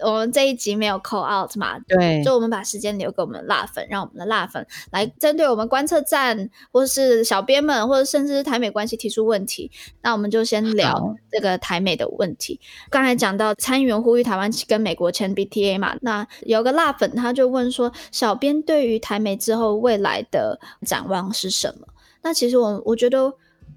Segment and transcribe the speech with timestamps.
[0.00, 1.78] 我们这一集没有 call out 嘛？
[1.86, 9.70] 对，就我们把时间留给我们的辣粉，让我们的辣粉来针对我们观测站，或是小编们，或者甚至是台美关系提出问题。
[10.02, 12.58] 那我们就先聊这个台美的问题。
[12.90, 21.86] 刚才讲到参议员呼吁台湾跟美国签 BTA 嘛，那有个辣粉他就问说，小编对于台美之后未来的展望是什么？
[22.22, 23.34] 那其实我我觉得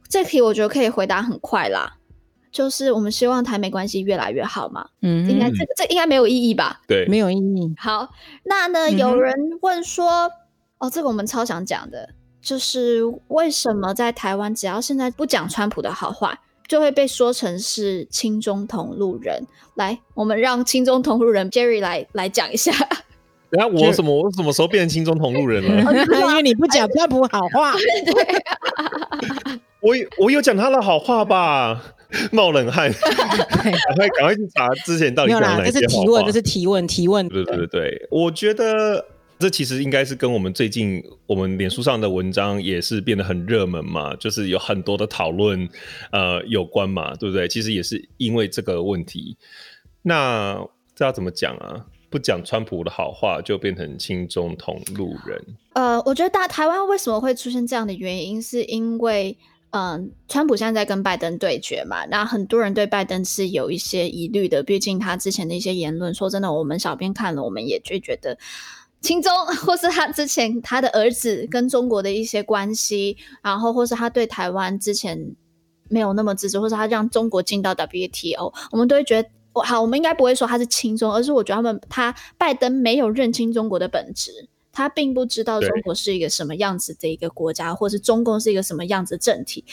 [0.10, 1.97] 这题我觉得可以回答很快啦。
[2.58, 6.82] 就是我们希望台美关系越来越好嘛，嗯，应该这个这、应该没有意义吧？
[6.88, 7.72] 对，没有意义。
[7.78, 8.10] 好，
[8.46, 10.32] 那呢，有人问说，嗯、
[10.80, 12.10] 哦，这个我们超想讲的，
[12.42, 19.46] 就是为什么在台湾，只要现在不讲川普的好话，就会被说成是亲中同路人？
[19.76, 22.72] 来，我们让亲中同路人 Jerry 来来讲一下。
[23.52, 25.94] 等下我什么我什么时候变成亲中同路人了？
[26.20, 27.74] 因为你不讲川普好话。
[27.78, 28.44] 对，
[29.80, 31.94] 我我有讲他的好话吧？
[32.32, 35.72] 冒冷汗，赶快赶快去查之前到底讲哪些话。
[35.72, 37.28] 这是提问，这是提问，提问。
[37.28, 39.06] 对对对，我觉得
[39.38, 45.68] 这其实应该是跟我们最近我们脸书上的文章也是变得很热门嘛，就是有很多的讨论
[46.12, 47.46] 呃有关嘛，对不对？
[47.48, 49.36] 其实也是因为这个问题。
[50.02, 50.58] 那
[50.96, 51.86] 这要怎么讲啊？
[52.10, 55.44] 不讲川普的好话，就变成亲中同路人。
[55.74, 59.38] 呃，我觉得大台湾为什么会出现这样的原因，是因为。
[59.72, 68.38] 嗯，川普现在在跟拜登对决嘛，那很多人对拜登是有一些疑虑的，毕竟他之前的一些言论，说真的，我们小编看了，我们也就觉得
[69.02, 69.32] 亲中，
[69.66, 75.36] 或是他之前他的儿子跟中国的一些关系，然后或是他对台湾之前
[75.90, 84.48] 没有那么支持，或是他让中国进到 WTO，我们都会觉得，我好，我们应该不会说他是亲中，而是我觉得他们他拜登没有认清中国的本质。
[84.78, 89.66] 他并不知道中国是一个什么样子的一个国家，或是中共是一个什么样子的政体。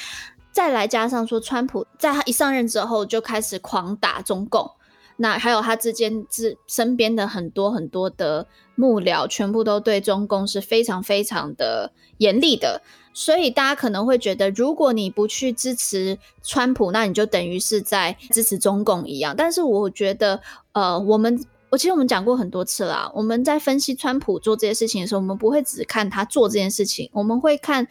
[0.51, 4.71] 再来加上说，川普在他一上任之后就开始狂打中共，
[5.19, 8.47] 那还有他之间之身边的很多很多的
[8.77, 12.81] 幕僚，全部都对中共是非常非常的严厉的。
[13.13, 19.35] 所以大家可能会觉得，如果你不去支持川普，那你就等于是在支持中共一样。
[19.37, 20.41] 但是我觉得，
[20.73, 21.45] 呃，我们。
[21.75, 27.89] 我其实我们讲过很多次啦，我们在分析川普做这些事情的时候，我们不会只看他做这件事情，我们会看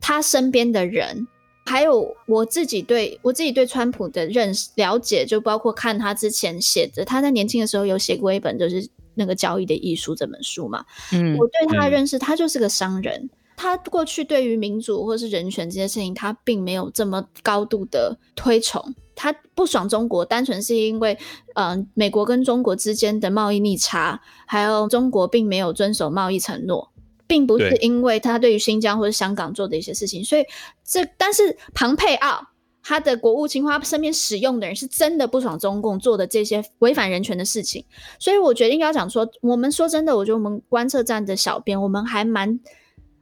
[0.00, 1.28] 他身边的人，
[1.66, 10.82] 还有我自己对我自己对川普的认识了解，就包括看他之前写的，他在年轻的时候有写过一本就是那个交易的艺术这本书嘛，
[11.12, 18.94] 嗯，我对他的认识，他就是个商人，他过去对于民主或是人权这些事情，他并没有这么高度的推崇。
[19.16, 21.18] 他不爽中国，单纯是因为，
[21.54, 26.92] 嗯、呃，美国跟中国之间的贸易逆差，还有中国并没有遵守贸易承诺，
[27.26, 30.24] 并不是因为他对于新疆或者香港做的一些事情。
[30.24, 30.44] 所以
[30.84, 32.46] 这，但是庞佩奥
[32.82, 37.84] 他的国务卿他身边使用的人是真的不爽中共做的这些违反人权的事情。
[38.20, 42.60] 所以我决定要讲说，我们说真的，我觉得我们观测站的小编，我们还蛮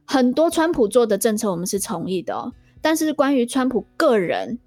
[0.05, 2.53] 很多川普做的政策，我们是同意的哦。
[2.81, 4.59] 但是关于川普个人，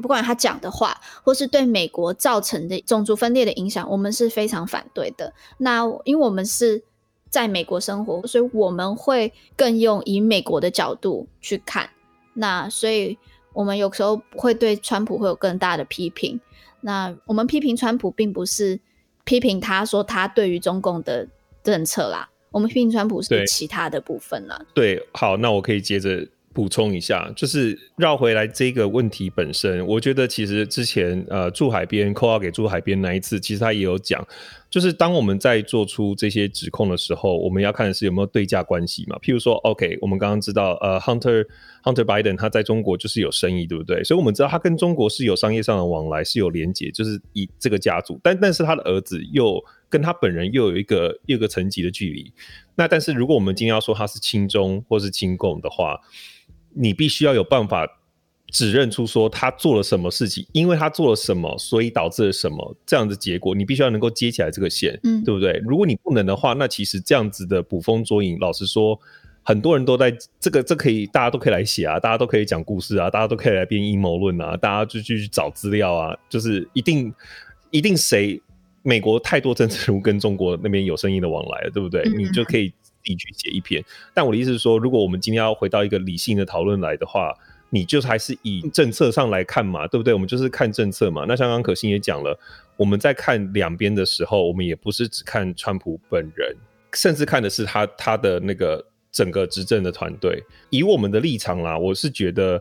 [0.00, 5.32] 不管他讲的话，或是对美国造成的种族分裂的影响，我们是非常反对的。
[5.58, 6.82] 那因为我们是
[7.28, 11.90] 在美国生活，所以我们会更用以美国的角度去看。
[12.34, 13.18] 那所以
[13.52, 16.40] 我们有时候会对川普会有更大的批评。
[16.80, 18.80] 那我们批评川普，并不是
[19.24, 21.28] 批评他说他对于中共的
[21.62, 24.64] 政策啦，我们批评川普是其他的部分啦。
[24.74, 26.26] 对，好，那我可以接着。
[26.60, 34.22] 补充一下，就是绕回来这个问题本身，我觉得其实之前呃驻海边扣号给驻海边那一次，其实他也有讲，
[34.68, 39.16] 就是当我们在做出这些指控的时候，我们要看的是有没有对价关系嘛。
[39.22, 41.46] 譬如说，OK，我们刚刚知道呃 Hunter
[41.82, 44.04] Hunter Biden 他在中国就是有生意，对不对？
[44.04, 52.30] 所以我们知道他跟中国是有商业上的往来，是有连结，就是以这个家族，但但是他的儿子又跟他本人又有一个又有一个层级的距离。
[52.76, 55.98] 那但是如果我们今天要说他是亲中或是亲共的话，
[56.74, 57.86] 你必须要有办法
[58.52, 63.54] 指认出说他做了什么事情，因为他做了什么，所以导致了什么这样的结果。
[63.54, 65.52] 你必须要能够接起来这个线，嗯，对不对？
[65.64, 68.98] 如果你不能的话，那其实这样子的捕风捉影，老实说，
[69.44, 77.14] 很多人都在这个，这可以大家都可以来写啊，大家都可以讲故事啊，大家都可以来编阴谋论啊，大家就去找资料啊，就是一定
[77.70, 78.42] 一定谁
[78.82, 82.02] 美国太多政治人物跟中国那边有生意的往来了，对不对？
[82.02, 82.72] 嗯，你就可以。
[83.02, 87.34] 自己去写一篇，但我的意思是说，如果我们今天要回到一个理性的讨论来的话，
[87.70, 90.12] 你就还是以政策上来看嘛，对不对？
[90.12, 91.24] 我们就是看政策嘛。
[91.28, 92.38] 那像刚可心也讲了，
[92.76, 96.56] 我们在看两边的时候，我们也不是只看川普本人，
[96.94, 100.42] 甚至看的是他他的那个整个执政的团队。
[100.70, 102.60] 以我们的立场啦，我是觉得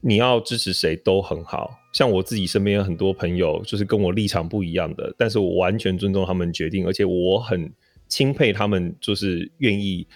[0.00, 7.72] 你要支持谁都很好，像我自己身边有很多朋友，就是跟我立场不一样的，但是我完全尊重他们决定，而且我很
[8.12, 10.06] 钦佩他们，就是愿意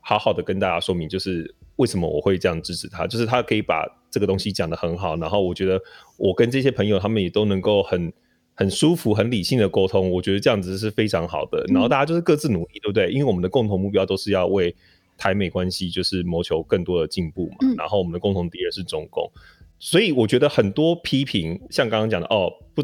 [0.00, 5.80] 好好的跟大家说明，就是为什么我会这样支持他，就是他可以把这个东西讲得很好，然后我觉得
[6.16, 8.12] 我跟这些朋友他们也都能够很
[8.54, 11.64] 很舒服、很理性的沟通，我觉得这样子是非常好的。
[11.68, 13.10] 然后大家就是各自努力，对不对？
[13.12, 14.74] 因为我们的共同目标都是要为。
[15.16, 19.30] 台美关系就是谋求更多的进步嘛，嗯，然后我们的共同敌人是中共，
[19.78, 22.82] 所以我觉得很多批评，像刚刚讲的哦，不，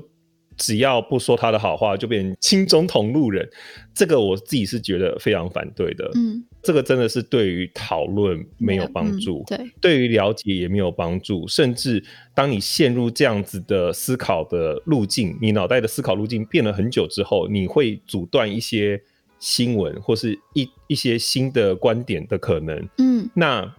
[0.60, 3.48] 只要不说他的好话，就变成亲中同路人，
[3.94, 6.10] 这个我自己是觉得非常反对的。
[6.14, 12.04] 嗯，这个真的是对于讨论没有帮助，嗯，对，对于了解也没有帮助，甚至
[12.34, 19.02] 当你陷入这样子的思考的路径，你脑袋的思考路径变了很久之后，你会阻断一些。
[19.42, 23.74] 新闻或是一一些新的观点的可能，嗯，那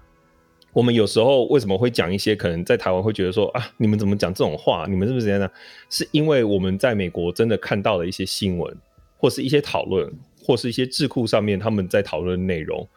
[0.73, 4.85] 我们有时候为什么会讲一些可能在台湾会觉得说啊，你们怎么讲这种话？
[4.89, 5.50] 你们是不是这样呢？
[5.89, 8.75] 是因为我们在美国真的看到了一些新闻，
[9.18, 10.12] 或是一些讨论，
[10.44, 12.88] 或是一些智库上面他们在讨论内容，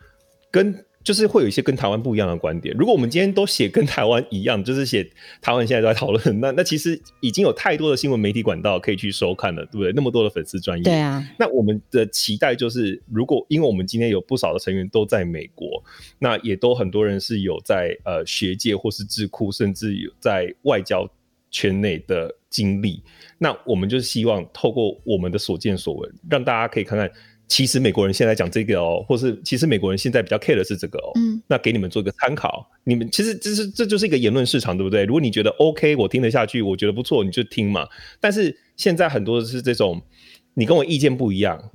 [0.51, 0.85] 跟。
[1.05, 2.75] 就是会有一些跟台湾不一样的观点。
[2.77, 5.09] 如果我们今天都写跟台湾一样，就是写
[5.43, 9.93] 台湾现在都在讨论，那那其实已经有太多的新闻媒体管道可以去收看了，对不对？
[9.93, 10.83] 那么多的粉丝专业。
[10.83, 11.23] 对啊。
[11.39, 15.85] 那我们的期待就是，如果因为我们今天有不少的成员都在美国，
[16.19, 21.07] 那也都很多人是有在呃学界或是智库，甚至有在外交
[21.51, 23.03] 圈内的经历。
[23.37, 27.11] 那我们就是希望透过我们的所见所闻，让大家可以看看。
[27.47, 32.67] 其实美国人现在讲这个哦，或是其实美国人现在比较 care 的是这个哦，嗯，那给你们做一个参考。
[32.85, 35.05] 你们其实这是这就是一个言论市场，对不对？
[35.05, 37.87] 如果你觉得 OK，我听得下去，我觉得不错，你就听嘛。
[38.19, 40.01] 但是现在很多的是这种，
[40.55, 41.71] 你跟我意见不一样，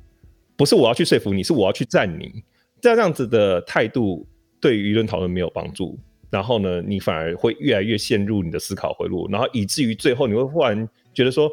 [0.58, 2.44] 不是我要去说服你，是我要去战你。
[2.82, 4.28] 这样子的态度
[4.60, 6.00] 对于舆论讨论没有帮助。
[6.32, 11.50] 然后呢，你反而会越来越陷入你的思考回路，然后以至于最后你会忽然觉得说，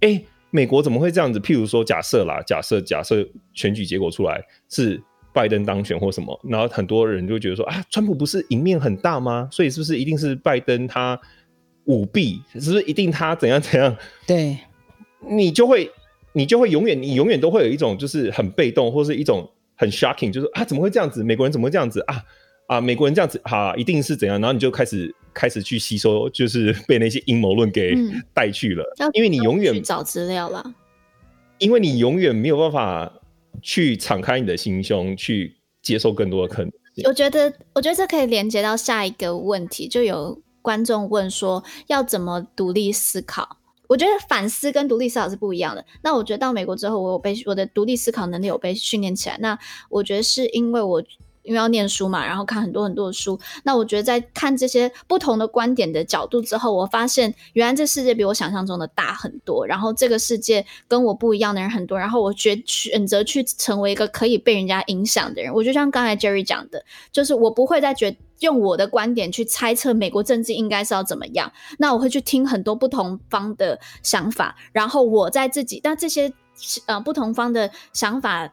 [0.00, 0.22] 哎。
[0.50, 1.38] 美国怎么会这样子？
[1.38, 5.00] 譬如说，假设啦，假设假设选举结果出来是
[5.32, 9.48] 拜登当选或什么，然后很多人就觉得说啊，川普不是赢面很大吗？
[9.52, 11.18] 所以是不是一定是拜登他
[11.84, 12.42] 舞弊？
[12.54, 13.94] 是不是一定他怎样怎样？
[14.26, 14.58] 对，
[15.28, 15.90] 你就会
[16.32, 21.22] 你就会永远你永远都会有一种就是很被动，或是一种很 shocking，就是啊，怎么会这样子？
[21.22, 22.22] 美国人怎么会这样子啊？
[22.68, 24.40] 啊，美国人这样子哈、啊，一定是怎样？
[24.40, 27.94] 然后你就开始开始去吸收，就是 被那些阴谋论给
[28.34, 28.82] 带去了。
[28.98, 30.74] 嗯、因为你永远去找资料了，
[31.58, 33.12] 因为你永远没有办法
[33.62, 37.04] 去敞开你的心胸，去接受更多的可能性。
[37.06, 43.58] 我觉得，我觉得这可以连接到下一个问题，就有观众问说，要怎么独立思考？
[43.86, 45.86] 我觉得反思跟独立思考是不一样的。
[46.02, 49.38] 那我觉得到美国之后，我有被我的独立思考能力有被训练起来。
[49.38, 49.56] 那
[49.88, 51.00] 我觉得是因为我。
[51.48, 53.40] 因为要念书嘛，然后看很多很多的书。
[53.64, 59.66] 那我觉得在看这些不同的观点的角度之后，我发现原来这世界比我想象中的大很多。
[59.66, 61.98] 然后这个世界跟我不一样的人很多。
[61.98, 65.52] 然后我决选择去成为一个可以被人家影响的人。
[65.54, 71.50] 我就像刚才 Jerry 讲的，就是我不会再觉用我的观点去猜测美国政治应该是要怎么样。
[71.78, 76.30] 那我会去听很多不同方的想法，然后我在自己，但这些
[76.84, 78.52] 呃不同方的想法。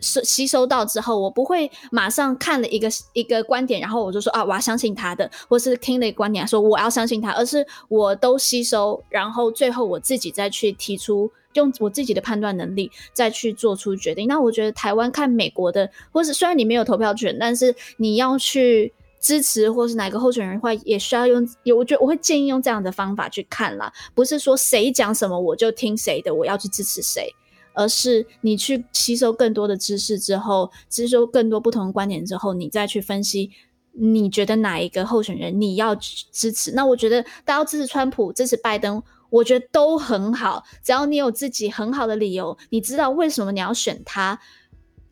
[0.00, 14.28] 吸吸收到之后，我不会马上看了一个一个观点，然后我就说啊，我要相信他的，或是听了一个观点说我要相信他，而是我都吸收，然后最后我自己再去提出，用我自己的判断能力再去做出决定。
[14.28, 21.44] 那我觉得台湾看美国的，或是虽然你没有投票权，但是你要去支持或是哪个候选人的话，也需要用，
[21.76, 27.34] 我觉得我会建议用这样的方法去看啦，不是说谁讲什么我就听谁的，我要去支持谁。
[27.78, 33.52] 而是你去吸收更多的知识之后，吸收更多不同的观点之后，你再去分析，
[33.92, 36.72] 你觉得哪一个候选人你要支持？
[36.72, 40.64] 那我觉得大家支持川普、支持拜登，我觉得都很好。
[40.82, 44.40] 只要你有自己很好的理由，你知道为什么你要选他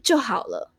[0.03, 0.73] 就好了。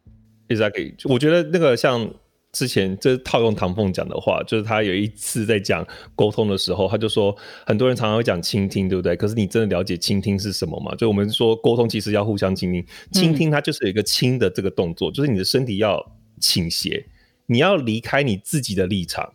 [0.50, 2.14] Exactly，我觉得那个像。
[2.58, 5.86] 之前就是套用唐凤讲的话，就是他有一次在讲
[6.16, 7.36] 沟通的时候，他就说
[7.68, 9.16] 很多人常常会讲倾听，对不对？
[9.16, 10.96] 可是你真的了解倾听是什么吗？
[10.96, 16.04] 就我们说沟通其实要互相倾听，倾听它就是有一个倾的这个动作，嗯，就是你的身体要
[16.42, 17.06] 倾斜，
[17.46, 19.32] 你要离开你自己的立场，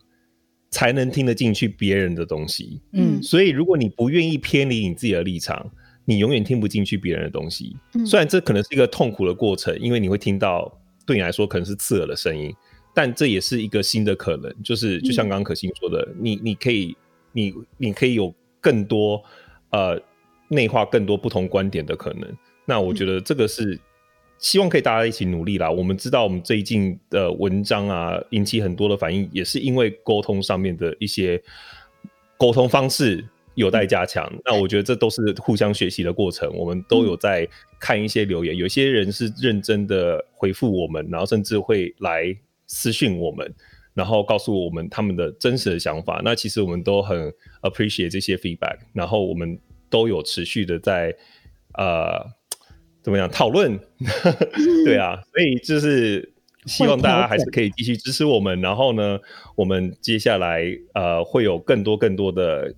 [0.69, 2.81] 才能听得进去别人的东西。
[2.91, 5.71] 嗯，所以如果你不愿意偏离你自己的立场，
[6.03, 7.77] 你永远听不进去别人的东西。
[8.05, 10.69] 虽然这可能是一个痛苦的过程，因为你会听到
[11.05, 12.53] 对你来说可能是刺耳的声音。
[12.93, 16.95] 但这也是一个新的可能，就是就像刚刚可心说的，嗯、你你可以，
[17.31, 19.23] 你你可以有更多
[19.71, 19.99] 呃
[20.47, 22.37] 内化更多不同观点的可能。
[22.65, 23.79] 那我觉得这个是
[24.37, 25.71] 希望可以大家一起努力啦。
[25.71, 31.41] 我们知道我们最近的文章啊，引起很多的反应，也是因为沟通上面的一些
[32.37, 34.29] 沟通方式有待加强。
[34.31, 36.49] 嗯、那我觉得这都是互相学习的过程。
[36.55, 37.47] 我们都有在
[37.79, 42.35] 看一些留言，嗯、有些人是认真的回复我们，然后甚至会来
[42.73, 43.53] 私讯我们。
[43.95, 49.55] 然后告诉我们他们的真实的想法，那其实我们都很 appreciate 这些 feedback，然后我们
[49.87, 51.15] 都有持续的在
[51.77, 52.25] 呃
[53.03, 53.79] 怎么样讨论，
[54.83, 56.33] 对啊，所以就是
[56.65, 59.19] 希望大家还是可以继续支持我们，然后呢，
[59.55, 60.65] 我们接下来
[60.95, 62.73] 呃会有更多更多的，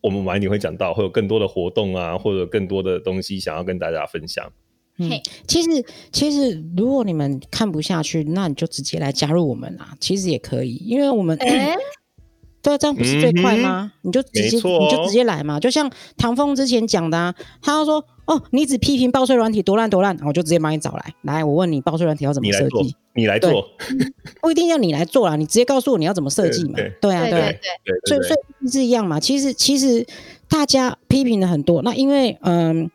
[0.00, 4.52] 我们晚一点会讲到会有更多的活动啊，或者更多的东西想要跟大家分享。
[4.98, 5.10] 嗯，
[5.46, 5.68] 其实
[6.10, 11.76] 其实如果你们看不下去，那你就直接来加入我们啊，其实也可以，因为我们，欸、
[12.62, 13.92] 对啊，这样不是最快吗？
[14.02, 23.68] 嗯、你就直接、哦、你就直接来嘛，就像唐凤之前讲的、啊，他说哦，你只批评报税软体多烂多烂，我就直接帮你找来，来，我问你报税软体要怎么设计，你来做，来做。
[24.40, 30.06] 不一定要你来做啦，你直接告诉我你要怎么设计嘛，对，对，对啊，对，对，对，所以所以是一样嘛，其实其实
[30.48, 32.84] 大家批评的很多，那因为嗯。
[32.84, 32.90] 呃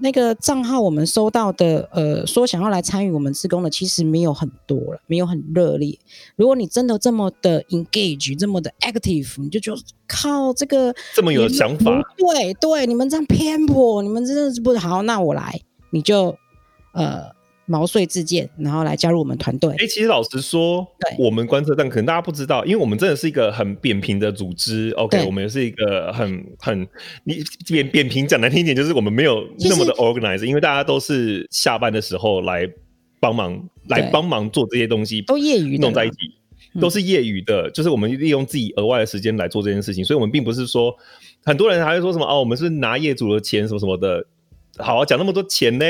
[0.00, 5.98] 那个账号我们收到的，呃，说想要来参与我们志工的，其实没有很多了，没有很热烈。
[6.36, 15.02] 如果你真的这么的 engage，这么的 active，你就觉得靠这个这么有想法，对对，你们这样偏颇，你们真的是不好。
[15.02, 16.36] 那我来，你就
[16.92, 17.41] 呃。
[17.72, 19.70] 毛遂自荐，然后来加入我们团队。
[19.70, 24.90] 哎、欸，其实老实说，对我们观测站可能大家不知道，因为我们真的是一个很扁平的组织。
[24.90, 26.86] OK，我们也是一个很很
[27.24, 32.68] 你扁扁平讲难听一点，就是我们没有那么的 organize，实因为大家都是下班的时候来
[33.18, 36.16] 帮忙，对来帮忙做这些东西，都业余弄在一起，
[36.78, 40.04] 都是业余的，嗯、就是我们利用自己额外的时间来做这件事情。
[40.04, 40.94] 所以，我们并不是说
[41.42, 44.26] 很多人还会说什么哦，我们是拿业主的钱什么什么的。
[44.78, 45.84] 好啊，讲那么多钱呢？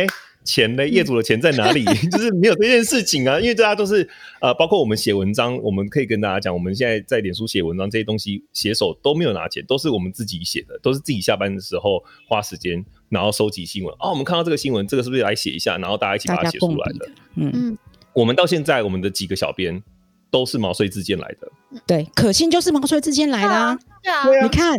[0.45, 0.87] 钱呢？
[0.87, 1.85] 业主的钱在哪里？
[2.11, 3.39] 就是没有这件事情啊！
[3.39, 4.09] 因为大家都是
[4.41, 13.95] 呃，包括我们写文章，我们可以跟大家讲，我们现在在脸书写文章这些东西，写手都没有拿钱，都是我们自己写的，都是自己下班的时候花时间，然后收集新闻。
[14.01, 15.77] 哦，我们看到这个新闻，这个是不是来写一下？
[15.79, 17.09] 然后大家一起把它写出来的。
[17.37, 17.79] 嗯嗯，
[18.13, 19.83] 我们到现在，我们的几个小编
[20.31, 21.81] 都是毛遂自荐来的。
[21.87, 23.79] 对，可心就是毛遂自荐来的啊！
[24.03, 24.77] 对啊，你看，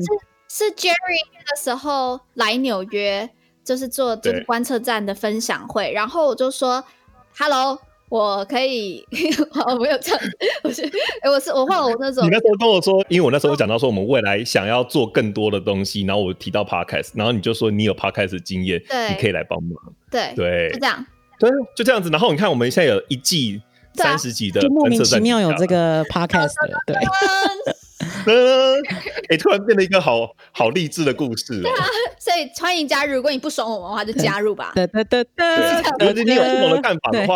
[0.49, 0.93] 是，是 Jerry
[1.33, 3.29] 那个时候来纽约。
[3.63, 6.83] 就是做就是观测站的分享会，然后我就说
[7.37, 7.79] ：“Hello，
[8.09, 9.05] 我可以，
[9.67, 10.21] 我没有这样，
[10.63, 10.83] 我是，
[11.21, 19.71] 哎，我是我换我那种。”你那时候跟我说，因为我那时候讲到说我们未来想要做更多的东西，然后我提到 Podcast，然后你就说你有 Podcast 的经验，对，你可以来帮忙。
[20.11, 21.05] 对对，就这样，
[21.39, 22.09] 对，就这样子。
[22.09, 23.61] 然后你看，我们现在有一季
[23.95, 26.53] 三十集的，就莫名其妙有这个 Podcast，
[26.85, 26.95] 对。
[28.25, 28.81] 嗯，
[29.29, 31.69] 哎，突然变了一个好好励志的故事哦。
[32.19, 34.71] 所以欢迎加入，如果你不爽我们的话，就加入吧。
[34.75, 37.35] 对对对对，如果你有不同的看法的话，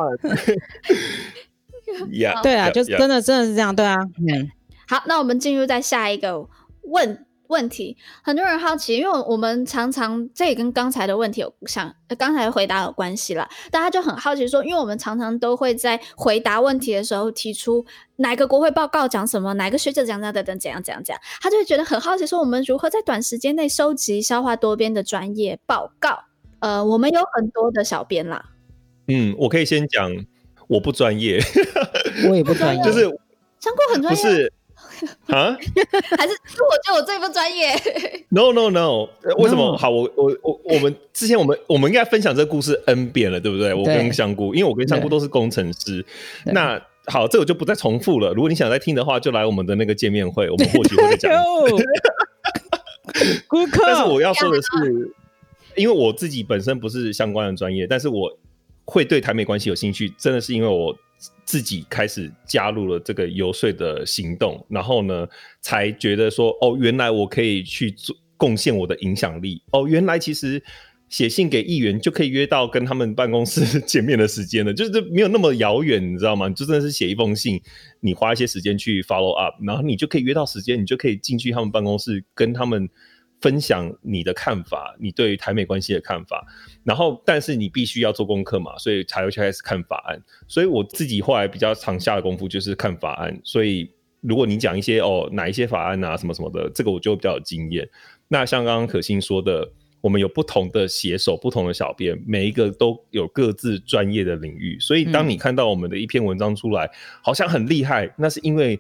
[2.14, 3.98] 呀，对啊，就真的真的是这样，对啊。
[4.28, 4.50] 嗯，
[4.88, 6.48] 好，那我们进入在下一个
[6.84, 7.26] 问。
[7.50, 13.48] 问题很多人好奇，因为我们常常这也跟刚才的问题有像刚才回答有关系了。
[13.72, 17.86] 大家就很好奇说，因为我们常常都会在回答问题的时候提出
[18.18, 26.20] 哪个国会报告讲什么，哪个学者讲讲等等怎样怎样怎样，他就会觉得很好奇，说我们如何在短时间内收集消化多边的专业报告？
[26.60, 28.44] 呃，我们有很多的小编啦。
[29.08, 30.12] 嗯，我可以先讲，
[30.68, 31.40] 我不专业，
[32.30, 33.02] 我也不专业，就是
[33.60, 34.54] 香菇很专业，不是。
[35.28, 35.58] 啊？
[36.18, 37.74] 还是是我觉得我最不专业
[38.30, 39.08] ？No No No！
[39.38, 39.78] 为什么？
[39.78, 43.74] 好，我我我我们之前我们我们应该分享这个故事 N 遍了，对不对？
[43.74, 46.06] 我跟香菇，因为我跟香菇都是工程师。
[46.46, 48.34] 那好，这我就不再重复了。
[48.34, 51.32] 如果你想再听的话，就来我们的那个见面会，我们或许会再讲。
[53.48, 54.68] 顾客， 但是我要说的是，
[55.76, 58.38] 因为我自己本身不是相关的专业，但是我
[58.86, 60.96] 会对台美关系有兴趣，真的是因为我。
[61.48, 65.26] 自己开始加入了这个游说的行动，然后呢，
[65.62, 69.62] 才觉得说，哦，原来我可以去做贡献我的影响力。
[69.72, 70.62] 哦，原来其实
[71.08, 76.50] 写信给议员就可以约到跟他们办公室见面的时间了，就是没有那么遥远，你知道吗？
[76.50, 77.62] 就真的是写一封信，
[78.02, 82.90] 你花一些时间去 follow up，然后你就可以约到时间，你就可以进去他们办公室跟他们。
[83.40, 86.46] 分享你的看法，你对于台美关系的看法，
[86.84, 90.20] 然后但是你必须要做功课嘛，所以才会开始看法案。
[90.48, 93.40] 所以我自己后来比较常下的功夫就是看法案。
[93.44, 93.92] 所以
[94.22, 97.88] 如果你讲一些哦哪一些法案啊什么什么的，这个我就比较有经验。
[98.28, 104.80] 那像刚刚可心说的，我们有不同的写手、不同的小编，每一个都有各自专业的领域。
[104.80, 106.92] 所以当你看到我们的一篇文章出来，嗯、
[107.22, 108.80] 好像很厉害，那是因为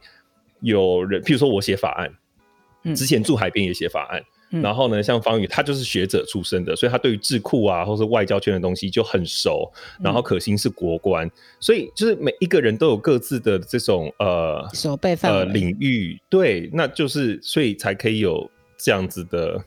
[0.61, 4.19] 有人，譬如说我写法案，之前住海边也写法案。
[4.19, 9.71] 嗯、然后呢，像方宇他就是学者出身的，所以他对于智库啊或是外交圈的东西就很熟。
[10.01, 19.63] 然后可心是国关，嗯、所以就是每一个人都有各自的这种呃手背范围、呃、领域，对，那就是所以才可以有这样子的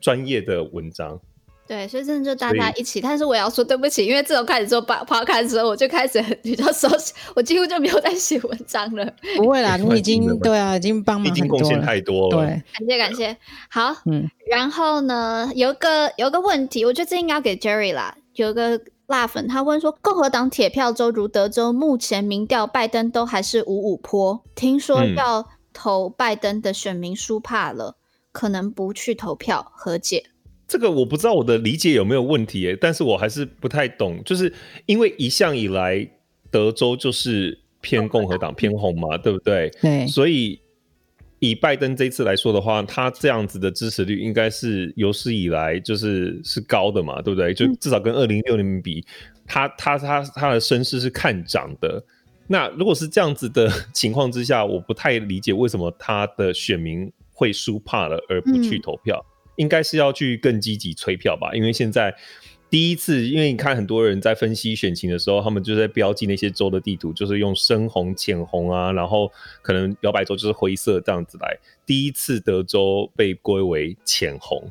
[0.00, 1.20] 专业的文章。
[1.68, 2.98] 对，所以真的就大家一起。
[2.98, 9.04] 但是我要说对不起，因为自从开始做 podcast 的时候，我就开始比较熟悉，我几乎就没有在写文章了。
[9.36, 12.36] 不会啦，你已经对啊，已经帮忙很多了，已经贡献太多了。
[12.38, 13.36] 对，感谢感谢。
[13.68, 18.16] 好，嗯，然后呢，有个有个问题，我觉得这应该要给 Jerry 啦。
[18.32, 28.00] 有个辣粉他问说，共和党铁票州如德州，目前民调拜登都还是五五坡，听说要投拜登的选民输怕了，嗯、
[28.32, 30.24] 可能不去投票，和解？
[30.68, 34.52] 这个我不知道我的理解有没有问题耶，但是我还是不太懂，就是
[34.84, 36.06] 因为一向以来
[36.50, 39.70] 德州就是偏共和党偏红嘛，对不对？
[39.80, 40.60] 对，所以
[41.38, 47.54] 以拜登这次来说的话，他这样子的支持率应该是有史以来就是是高的嘛，对不对？
[47.54, 49.02] 就至少跟二零一六零比，
[49.46, 52.04] 他他他他的声势是看涨的。
[52.46, 59.24] 那如果是这样子的情况之下，我不太理解为什么他的选民会输怕了而不去投票。
[59.24, 59.27] 嗯
[59.58, 62.14] 应该是要去更积极催票吧，因为现在
[62.70, 69.30] 第一次，因为你看很多人在分析选情的时候，他们就在标记那些州的地图，就是用深红、浅红啊，然后
[69.62, 71.58] 可能摇摆州就是灰色这样子来。
[71.84, 74.70] 第一次德州被归为浅红，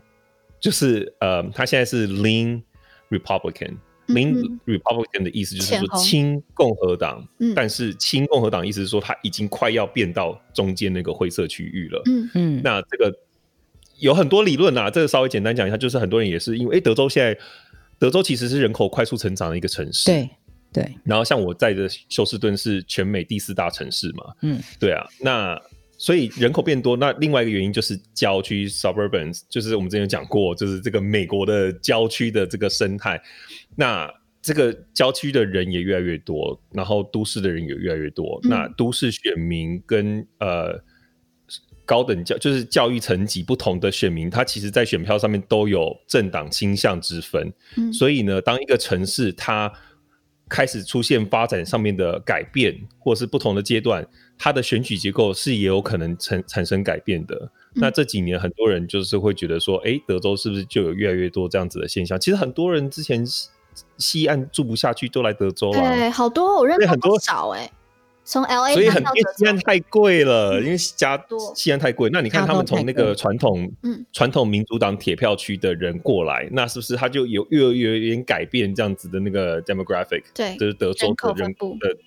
[0.59, 2.61] 就是呃，他现在是 lean
[3.09, 12.01] Republican，lean、嗯、Republican 的意思就是说亲共和党，嗯、但是亲共和党意思是说他已经快要变到中间那个灰色区域了。
[12.05, 13.13] 嗯嗯，那这个。
[13.99, 17.39] 有很多理论啊，这个稍微简单讲一下，就是很多人也是因为，哎，德州现在，
[17.97, 20.29] 德州其实是人口快速成长的一个城市，对
[20.71, 20.95] 对。
[21.03, 25.03] 然后像我在的休斯顿是全美第四大城市嘛，嗯，对啊。
[25.19, 25.59] 那
[25.97, 33.19] 所以人口变多，那另外一个原因就是郊区 （suburbans），就是我们之前有讲过，就是这个美国的郊区的这个生态。
[33.75, 34.07] 那
[34.43, 38.39] 这个郊区的人也越来越多，然后都市的人也越来越多。
[38.43, 40.79] 嗯、那都市选民跟呃。
[41.87, 47.51] 高等教就是教育层级不同的选民，他其实，在选票上面都有政党倾向之分。
[47.77, 49.71] 嗯，所以呢，当一个城市它
[50.49, 54.05] 开始出现发展上面的改变，或是不同的阶段，
[54.37, 57.35] 它的选举结构是也有可能产产生改变的。
[57.75, 62.19] 嗯，那这几年，很多人就是会觉得说，哎，德州是不是就有越来越多这样子的现象？
[62.19, 63.25] 其实很多人之前
[63.97, 65.79] 西岸住不下去，都来德州了。
[65.79, 67.71] 对，好多我认识很多少哎。
[68.27, 69.01] 从 L A，所以很
[69.37, 71.17] 西安太贵了，嗯、因为加
[71.55, 72.09] 西安太贵。
[72.11, 80.23] 那你看他们从那个传统嗯传统民主党铁票区的人过来，那是不是他就有越来越有点改变这样子的那个 demographic？
[80.33, 81.97] 对，就是德州的人口的，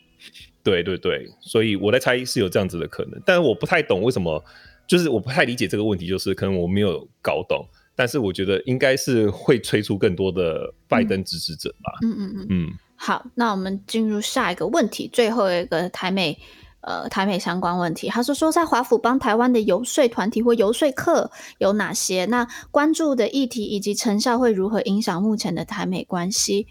[0.62, 1.26] 对对对。
[1.40, 4.44] 所以我在猜是有这样子的可能，但是我不太懂为什么，
[4.87, 7.66] 就是我不太理解这个问题，就是可能我没有搞懂。
[7.96, 11.98] 但是我觉得应该是会催出更多的拜登支持者吧。
[12.02, 12.46] 嗯嗯嗯嗯。
[12.50, 16.38] 嗯好，那我们进入下一个问题，最后一个台美，
[16.82, 18.10] 呃，台美相关问题。
[18.10, 22.26] 他说说在华府帮台湾的游说团体或游说客有哪些？
[22.26, 26.66] 那关注的议题以及成效会如何影响目前的台美关系？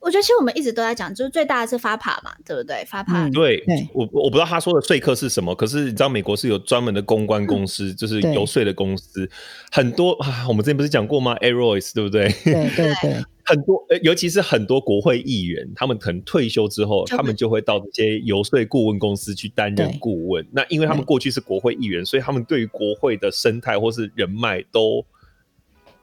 [0.00, 9.28] 我觉得其实我们一直都在讲，就是最大的是 FAPA 嘛，对不对？FAPA、嗯、对，我我不知道他说的说客是什么，可是你知道美国是有专门的公关公司，嗯、就是游说的公司，
[9.70, 10.46] 很多啊。
[10.48, 12.28] 我们之前不是讲过吗？Aroyce 对不对？
[12.44, 13.24] 对对对。
[13.42, 20.46] 很多，尤其是很多国会议员，他们可能退休之后，他们就会到这些游说顾问公司去担任顾问。
[20.52, 25.04] 那因为他们过去是国会议员，所以他们对于国会的生态或是人脉都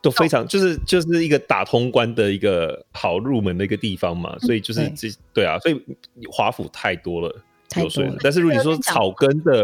[0.08, 4.38] 都非常，就是就是一个打通关的一个好入门的一个地方嘛。
[4.40, 5.82] 所以就是这对啊，所以
[6.32, 7.36] 华府太多了
[7.78, 8.04] 游说。
[8.22, 9.64] 但是如果你说草根的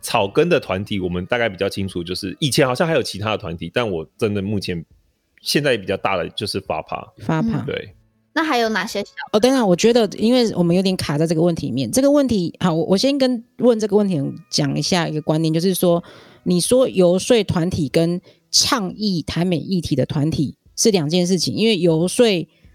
[0.00, 4.84] 草根的团体，我们大概比较清楚，就是以前好像还有其他的团体，但我真的目前。
[5.40, 7.94] 现在比较大的就是 FAPA，FAPA 对。
[8.34, 9.12] 那还有哪些小？
[9.30, 11.88] 哦，等等，我觉得因为我们有点卡在这个问题里面。
[11.92, 16.02] 这个问题好，我我先跟问这个问题讲一下一个观念，就是说，
[16.42, 22.26] 你说游说团体跟倡议台美议题的团体是两件事情，因为游说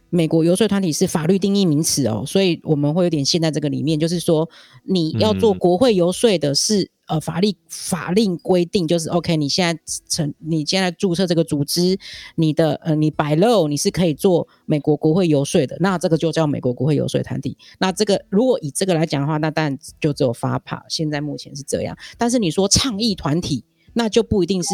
[0.09, 4.49] 美国游说团体是法律定义名词哦，所以我们会有点陷在这个里面，就是说
[4.83, 6.91] 你要做国会游说的是。
[7.05, 11.99] 呃，法律法令规定就是 OK，你现在成，你现在注册这个组织，
[12.35, 17.57] 你的呃，你 by law 你是可以做美国国会游说的，那这个就叫美国国会游说团体。
[17.77, 21.95] 那这个如果以这个来讲的话，那当然就只有 FAPA，现在目前是这样。
[22.17, 24.69] 但是你说倡议团体，那就不一定是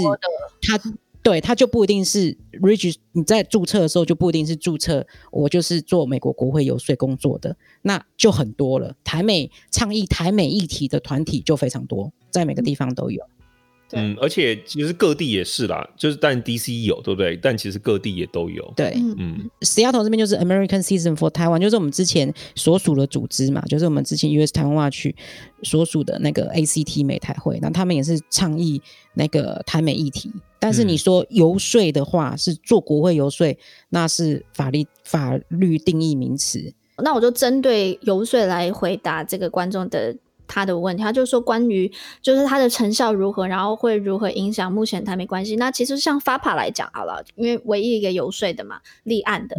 [0.62, 0.80] 他。
[1.22, 8.96] 对，他就不一定是 Regis，你在注册的时候就不一定是注册，我就是做美国国会游说工作的，那就很多了。
[9.04, 13.22] 台美倡议台美议题的团体就非常多，在每个地方都有。
[13.22, 13.39] 嗯，
[14.22, 17.36] 而且其实各地也是啦，就是但 DC 有，对不对？
[17.38, 18.74] 但其实各地也都有。
[18.76, 25.16] 对，嗯，Seattle 这边就是 American Citizen for Taiwan，就是我们之前所属的组织嘛，就是我们之前 US 台湾话区
[25.64, 28.82] 所属的那个 ACT 美台会，那他们也是倡议
[29.16, 30.32] 那个台美议题。
[30.60, 33.58] 但是你说游说的话，是做国会游说，
[33.90, 36.74] 那是法律法律定义名词。
[36.98, 40.16] 那我就针对游说来回答这个观众的。
[40.50, 41.90] 他的问题，他就说关于
[42.22, 45.56] 就是他的成效如何，然后会如何影响目前台美关系。
[45.56, 49.56] 那其实像 FAPA 来讲好了，因为唯一一个游说的嘛，立案的。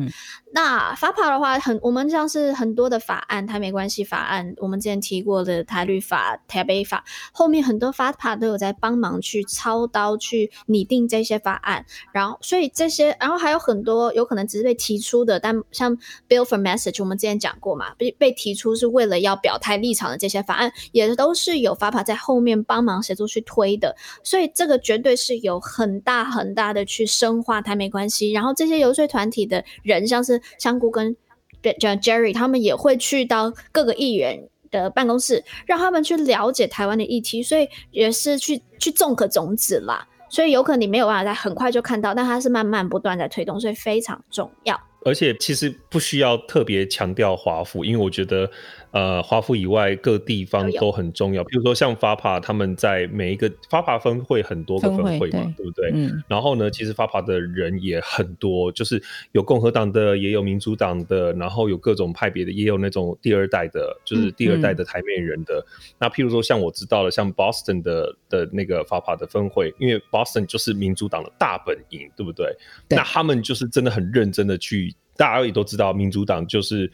[0.52, 15.96] 那 FAPA 的话，很我们像是很多的法案，台美关系法案，我们之前提过的台律法、台北法，后面很多 FAPA 都有在帮忙去操刀去拟定这些法案，然后所以这些，然后还有很多有可能只是被提出的，但像
[16.28, 30.39] Bill for Message，我们之前讲过嘛，被被提出是为了要表态立场的这些法案，也都是有 FAPA 在后面帮忙协助去推的，所以这个绝对是有很大很大的去深化台美关系，然后这些游说团体的人，像是。
[30.58, 31.16] 香菇跟
[31.62, 40.06] Jerry 他们也会去到各个议员的办公室，让他们去了解台湾的议题，所以也是去去种个种子啦。
[40.28, 44.80] 所以有可能你没有办法在很快就看到，但它是慢慢不断在推动，所以非常重要。
[45.04, 48.50] 而且其实不需要特别强调华府，因为我觉得。
[48.92, 51.44] 呃，华府以外各地方都很重要。
[51.44, 55.90] 比如说像 FAPA，他们在每一个 FAPA 分会很多个分会嘛，对，对不对？
[55.94, 56.22] 嗯。
[56.26, 59.00] 然后呢，其实 FAPA 的人也很多，就是
[59.30, 65.58] 有共和党的，也有民主党的，然后有各种派别的，也有那种第二代的，就是第二代的台面人的。
[65.58, 72.46] 嗯嗯、那譬如说像我知道了，像 Boston 的的那个 FAPA 的分会，因为 Boston 就是民主党的大本营，对不对？
[72.88, 72.96] 对。
[72.96, 76.90] 那他们就是真的很认真的去，大家也都知道，民主党就是。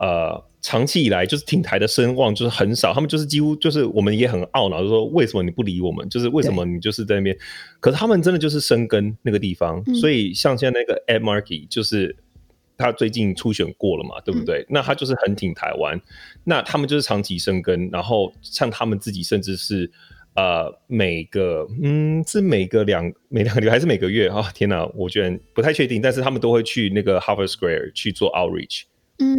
[0.00, 6.08] 呃，长期以来就是挺台的声望就是很少，他们就是几乎就是我们也很懊恼，就是说为什么你不理我们？
[6.08, 7.36] 就是为什么你就是在那边？
[7.80, 12.16] 可是他们真的就是生根那个地方，嗯、所以像现在那个 Ed Markey，就是
[12.78, 14.60] 他最近初选过了嘛，对不对？
[14.62, 16.00] 嗯、那他就是很挺台湾，
[16.44, 19.90] 那他们就是长期生根，然后像他们自己甚至是
[20.34, 24.46] 呃每个嗯是每个两每两个礼拜还是每个月啊、哦？
[24.54, 28.84] 天哪，我居然不太确定，但是他们都会去那个 Harvard Square 去做 outreach。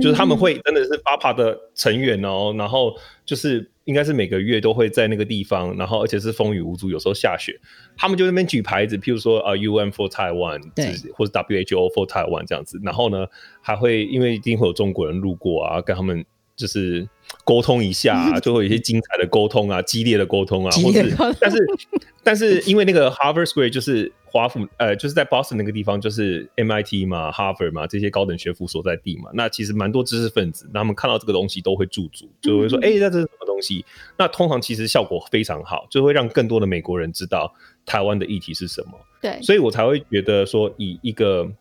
[0.02, 7.60] 就是他们会真的是 BAPA 的成员哦，然后就是应该是每个月都会在那个地方，然后而且是风雨无阻，有时候下雪，
[7.98, 13.26] 他们就那边举牌子，譬如说啊 UN for Taiwan，对，或者 WHO for Taiwan 这样子，然后呢
[13.62, 16.24] 还会因为一定会有中国人路过啊，跟他们
[16.56, 17.08] 就是
[17.44, 21.58] 沟通一下啊， 就会有一些精彩的沟通啊，激烈的沟通啊，或是但是
[22.24, 24.12] 但是因为那个 Harvard Square 就是。
[24.34, 29.30] 华府呃，就是在 Boston 那个地方，就是 MIT 嘛、Harvard 嘛这些高等学府所在地嘛。
[29.34, 33.84] 那其实蛮多知识分子，那他们看到这个东西都会驻足，就会说：“哎、嗯，那这是什么东西？”
[34.18, 37.54] 那通常其实效果非常好，就会让更多的美国人知道
[37.86, 38.92] 台湾的议题是什么。
[39.22, 41.52] 对，所以我才会觉得说，以一个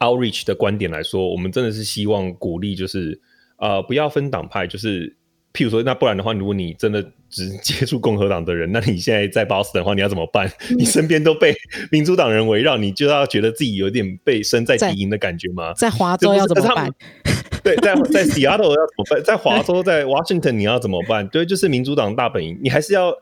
[0.00, 3.20] outreach 的观点来说，我们真的是希望鼓励，就是
[3.62, 5.16] 呃，不要分党派，就是。
[5.54, 10.50] 譬如说，那不然的话，如果你真的只接触共和党的人，那你现在在 Boston 的话，你要怎么办？
[10.70, 11.54] 嗯、你身边都被
[11.90, 15.74] 民主党人围绕，你就要觉得自己有点被身在敌营的感觉吗？
[15.74, 16.90] 在华州要怎么办？
[17.62, 19.22] 对，在在 Seattle 要怎么办？
[19.22, 21.28] 在华州，在 Washington 你要怎么办？
[21.28, 23.14] 对，就是民主党大本营，你还是要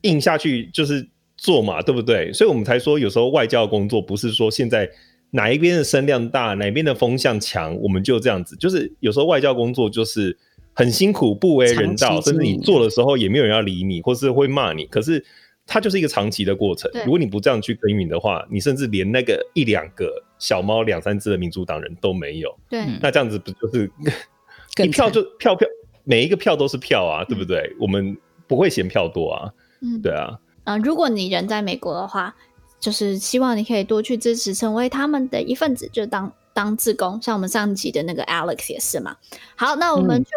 [0.00, 2.32] 硬下去，就是做嘛，对不对？
[2.32, 4.90] 所以我们才说，有时候外交工作不是说现在
[5.30, 8.56] 哪一边的声量大，哪一边的风向强，我们就这样子。
[8.56, 10.38] 就是有时候外交工作就是。
[10.72, 14.86] 很辛苦，不为人道，甚至你做的时候也没有人要理你，或是会骂你。
[14.86, 15.22] 可是
[15.66, 16.88] 它就是一个长期的过程。
[17.04, 22.56] 如果你不这样去耕耘的话，你甚至连那个一两个小猫两三只的民主党人都没有。
[22.70, 23.90] 对，那这样子不就是
[24.82, 25.68] 一票就票票，
[26.04, 27.58] 每一个票都是票啊，对不对？
[27.72, 28.16] 嗯、我们
[28.46, 29.50] 不会嫌票多啊。
[29.82, 30.38] 嗯，对啊。
[30.64, 32.34] 嗯、呃，如果你人在美国的话，
[32.80, 36.32] 就是希望你可以多去支持，成为他们的一份子，就当。
[36.52, 39.16] 当志工，像我们上集的那个 Alex 也是嘛。
[39.54, 40.30] 好，那我们就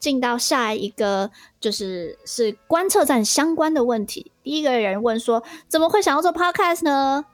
[0.00, 4.32] 进到下一个，就是是观测站相关的问题。
[4.42, 7.24] 第一个人问说，怎么会想要做 Podcast 呢？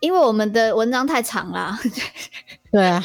[0.00, 1.76] 因为我们的文章太长了。
[2.70, 3.02] 对啊，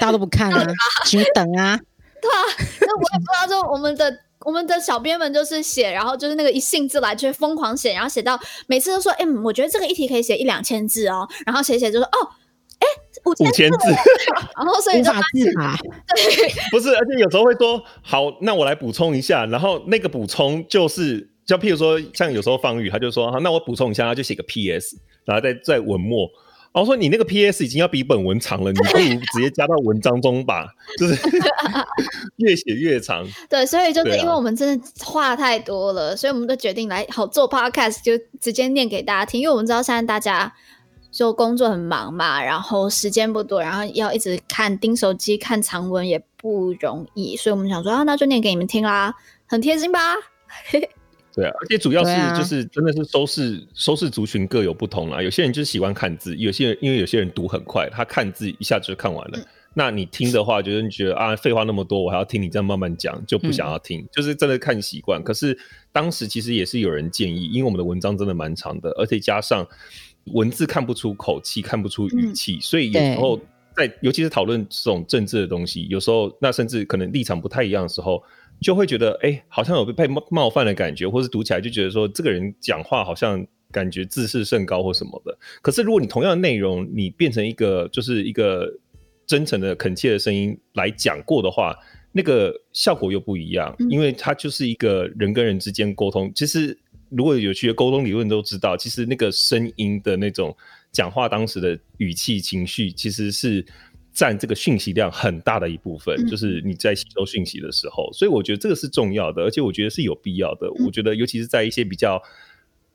[0.00, 0.64] 大家都不看啊，
[1.04, 1.78] 请等啊。
[2.22, 2.42] 对啊，
[2.80, 12.30] 那我也不知道，就我们的我们的小编们就是写，然后就是那个一兴致来就疯狂写，然后写到每次都说，哎、欸，我觉得这个议题可以写一两千字哦，然后写写就说，哦。
[12.78, 12.86] 哎，
[13.24, 13.78] 五千字，
[14.54, 15.74] 然后所以就发字嘛，
[16.14, 26.28] 对， 不是，而且有时候会说，好，那我来补充一下，然后那个补充就是，就譬如说，像有时候方宇他就说，好，那我补充一下，他就写个 PS，然后再再文末，
[26.76, 31.14] 然后说你那个 PS 已经要比本文长了，你不如直接加到文章中吧，就是
[32.36, 33.26] 越写越长。
[33.48, 39.40] 对，所以就是因为我们真的话太多了，啊、所以我们就决定来好做 Podcast，就直接念给大家听。
[39.40, 40.52] 因为我们知道现在大家
[41.10, 49.14] 就工作很忙嘛，然后时间不多，然后要一直看盯手机看长文也不容易，所以我们想说啊，那就念给你们听啦，
[49.46, 49.98] 很贴心吧？
[51.36, 55.20] 对啊，而且主要是就是真的是收视、啊、收视族群各有不同啦。
[55.20, 59.38] 有些人就是喜欢看字，有些人因为有些人读很快，他看字一下子就看完了。
[59.38, 59.44] 嗯、
[59.74, 64.00] 那你听的话，就是你觉得啊，废话那么多，我还要听你这样慢慢讲，就不想要听。
[64.00, 65.22] 嗯、就是真的看习惯。
[65.22, 65.54] 可是
[65.92, 69.66] 当时其实也是有人建议，因为我们的文章真的蛮长的，而且加上
[70.32, 73.38] 文字看不出口气，看不出语气，嗯、所以有时候
[73.76, 78.22] 在尤其是讨论这种政治的东西，有时候那甚至可能立场不太一样的时候。
[78.60, 85.38] 就会觉得哎、欸，好像有被被冒冒犯的感觉，或是读起来就觉得说这个人讲话好像感觉自视甚高或什么的。
[85.60, 88.72] 可是如果你同样的内容，你变成一个就是一个
[89.26, 91.76] 真诚的恳切的声音来讲过的话，
[92.12, 96.32] 那个效果又不一样，因为它就是一个人跟人之间沟通。
[96.34, 96.76] 其实
[97.10, 100.56] 如果有学沟通理论都知道，其实那个声音的那种
[100.92, 103.64] 讲话当时的语气情绪，其实是。
[104.16, 110.66] 占这个讯息量很大的一部分，嗯、就是你在吸收讯息的时候，所以我觉得这个是重要的，而且我觉得是有必要的。
[110.68, 112.18] 嗯、我觉得尤其是在一些比较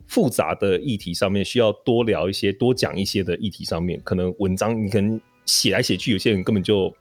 [0.08, 6.92] 复杂的议题上面，需要多聊一些、多讲一些的议题上面，可能文章你可能写来写去，有些人根本就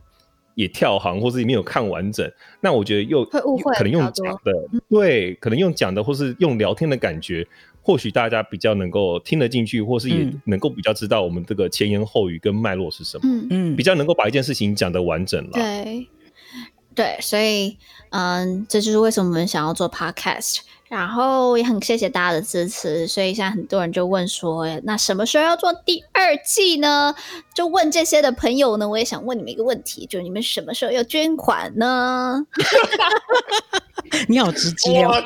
[0.53, 2.31] 也跳行，或是没有看完整。
[2.61, 4.53] 那我觉得又会误会，可能用讲的，
[4.87, 7.47] 对，可能用讲的，或是用聊天的感觉。
[7.81, 13.47] 或许大家比较能够听得进去，或是也能够比较知道我们这个前言后语跟脉络是什么，嗯。
[13.49, 15.51] 嗯，比较能够把一件事情讲得完整了。
[15.53, 16.07] 对，
[16.93, 17.77] 对，所以
[18.09, 20.59] 嗯，这就是为什么我们想要做 podcast，
[20.91, 23.07] 然后也很谢谢大家的支持。
[23.07, 27.15] 所以现在很多人就问说，那什么时候要做第二季呢？
[27.55, 32.45] 就问这些的朋友呢，我也想问你们一个问题，就是你们什么时候要捐款呢？
[34.27, 35.23] 你好直接哦！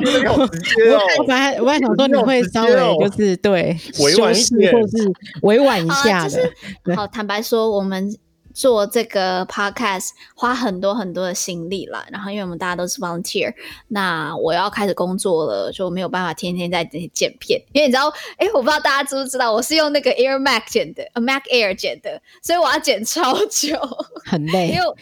[1.18, 6.96] 我本来我还想说你会稍微就是对委婉一点，或是委婉一下的。
[6.96, 8.16] 好，坦白说，我们
[8.56, 12.04] 做这个 podcast 花很多很多的心力了。
[12.10, 13.54] 然后，因为我们大家都是 volunteer，
[13.90, 17.62] 那我要开始工作了，就没有办法天天在这里剪片。
[17.74, 23.78] 因为你知道，哎，我不知道大家知不知道，我是用那个 Air Mac 剪的，Mac Air 剪的，所以我要剪超久，
[24.26, 24.94] 很累，因为那个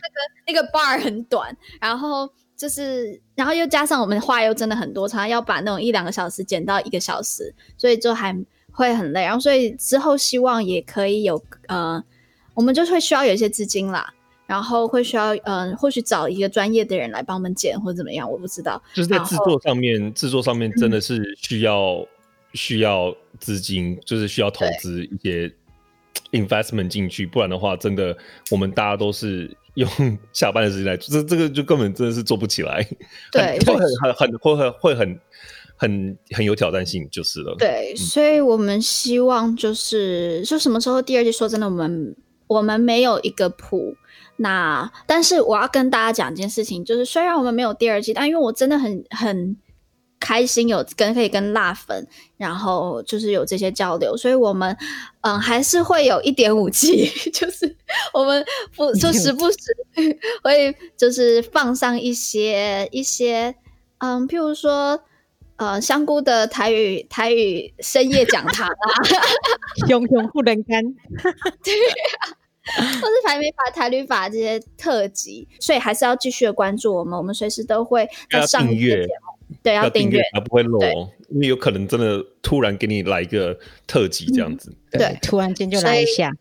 [0.47, 2.29] 那个 bar 很短，然后。
[2.55, 8.33] 就是，然后又加上我们话又真的很多，常常要把那种一两个小时剪到一个小时，所以就还
[8.71, 9.23] 会很累。
[9.23, 12.01] 然后，所以之后希望也可以有呃，
[12.53, 14.13] 我们就会需要有一些资金啦，
[14.45, 18.81] 然后会需要呃，或许找一个专业的人来帮我们剪或者怎么样，我不知道。
[18.93, 22.07] 就是在制作上面，制作上面真的是需要、嗯、
[22.53, 25.51] 需要资金，就是需要投资一些
[26.31, 28.17] investment 进去，不然的话，真的
[28.51, 29.55] 我们大家都是。
[29.73, 29.89] 用
[30.31, 32.87] 下班的时间来做，这这个就根本真的是做不起来，
[33.31, 35.19] 对，会很很很会很会很
[35.75, 37.55] 很很有挑战性，就是了。
[37.57, 41.31] 对，嗯、所以我们希望就是说什么时候第二季？
[41.31, 42.15] 说真的，我们
[42.53, 43.95] 我们没有一个谱。
[44.37, 49.57] 那但是我要跟大家讲一件事情，就是虽然我们没有第二季，但因为我真的很很。
[50.25, 54.73] 开心有跟可以跟辣粉，然后就是有这些交流，所以我们
[55.19, 57.75] 嗯还是会有一点五 G， 就是
[58.13, 58.41] 我们
[58.73, 59.57] 不就时不时
[60.41, 63.53] 会就是放上一些一些
[63.97, 64.97] 嗯，譬如说
[65.57, 68.87] 呃香菇的台语台语深夜讲堂啊，
[69.89, 70.81] 永永不能干，
[71.61, 72.31] 对啊，
[72.75, 79.57] 或是排美法台旅法这些特辑，所以还是要继续的关注我们，我们随时都会在上一节目。
[79.61, 80.79] 对，要订阅，它不会漏，
[81.29, 84.73] 因为有可能真的突然给你来一个特辑这样子。
[84.91, 86.31] 嗯、对，突然间就来一下。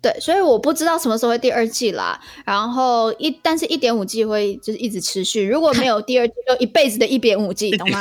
[0.00, 2.20] 对，所以我不知道什么时候会第二季啦。
[2.44, 5.44] 然后一，但是一点五季会就是一直持续。
[5.44, 8.00] 如果没有第二季，就一辈子的一点五季， 懂吗？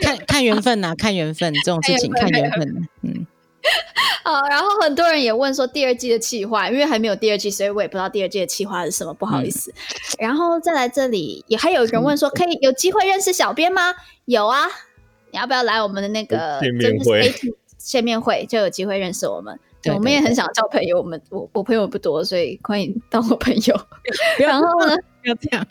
[0.00, 2.88] 看看缘分呐，看缘分这种事情，看缘分。
[3.02, 3.23] 嗯。
[4.22, 9.70] 好， 然后很多人也问说第二季的企划，因为还没有第二季，所以我也不知道第二季的企划是什么，不好意思。
[9.70, 9.74] 嗯、
[10.18, 13.94] 然后再来这里，也还有人问说，可以有机会认识小编吗？
[14.26, 14.66] 有啊，
[15.30, 17.34] 你要不要来我们的那个见面会？
[17.78, 19.58] 见面会就有机会认识我们。
[19.82, 23.78] 对，我们也很想交朋友，我们我我朋友不多，所以欢迎当我朋友。
[24.38, 25.66] 然后呢， 不要这样。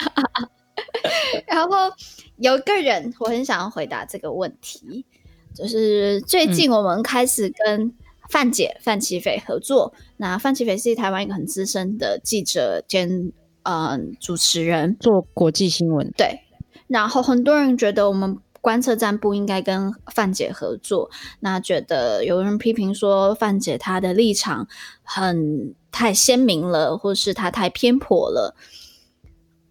[1.48, 1.92] 然后
[2.38, 5.06] 有一个人，我很想要回答这个问题。
[5.54, 7.94] 就是最近我们开始跟
[8.30, 9.94] 范姐、嗯、范琪斐合作。
[10.18, 13.32] 那范琪斐是台湾一个很资深的记者兼
[13.64, 16.12] 嗯、呃、主持人，做国际新闻。
[16.18, 16.40] 对。
[16.88, 21.10] 然后很多人觉得我们观测站不应该跟范姐合作。
[21.40, 24.68] 那觉得有人批评说范姐她的立场
[25.02, 28.56] 很太鲜明了，或是她太偏颇了。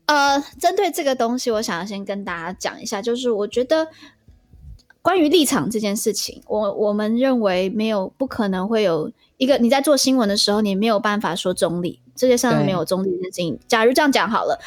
[0.06, 3.88] 呃，针对这个东西，我想要先跟大家讲一下，就是我觉得
[5.02, 13.58] 关于立场这件事情，我我们认为没有不可能会有一个你在做新闻的时候，你没有办法说中立，世界上没有中立的事情。
[13.66, 14.60] 假如这样讲好了，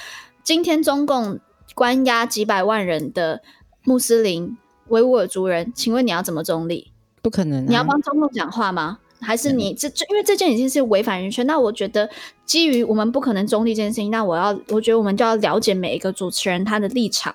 [0.44, 1.40] 今天中共
[1.74, 3.42] 关押几百万人的
[3.86, 4.58] 穆斯林
[4.90, 6.92] 维吾尔族人，请问你要怎么中立？
[7.22, 9.00] 不可能啊，你要帮中共讲话吗？
[9.22, 11.48] 还是你这这，因为这件已经是违反人权。
[11.48, 12.08] 那我觉得，
[12.46, 17.34] 基于我们不可能中立这件事情，那我要，我觉得我们就要了解每一个主持人他的立场。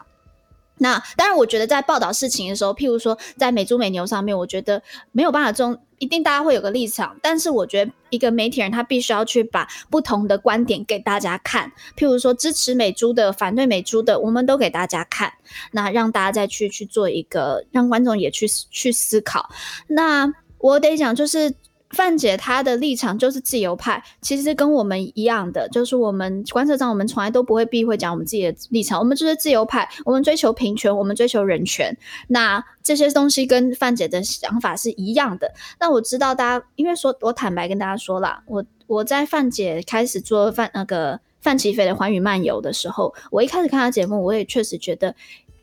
[0.82, 7.14] 那当然，我觉得在报道事情的时候，譬如说在美猪美牛上面，我觉得没有办法中，一定大家会有个立场。
[7.20, 11.70] 但是我觉得一个媒体人他必须要去把不同的观点给大家看。
[11.96, 15.30] 譬如说支持美猪的、反对美猪的，我们都给大家看。
[15.72, 19.50] 那让大家再去去做一个，让观众也去去思考。
[19.86, 21.54] 那我得讲就是。
[21.90, 31.96] 范姐她的立场就是自由派，其实跟我们一样的，就是我们观测站，我们从来都不会避讳讲我们自己的立场，我们就是自由派，我们追求平权，我们追求人权。
[32.28, 35.52] 那这些东西跟范姐的想法是一样的。
[35.80, 45.08] 那我知道大家，因为说，我坦白跟大家说啦，我我在范姐开始做范那个范琪斐的寰宇漫游的时候，我一开始看她节目，我也确实觉得，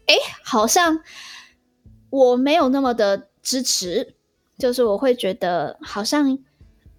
[0.08, 1.00] 哎，好像
[2.10, 4.17] 我没有那么的支持。
[4.58, 6.38] 就是我会觉得，好像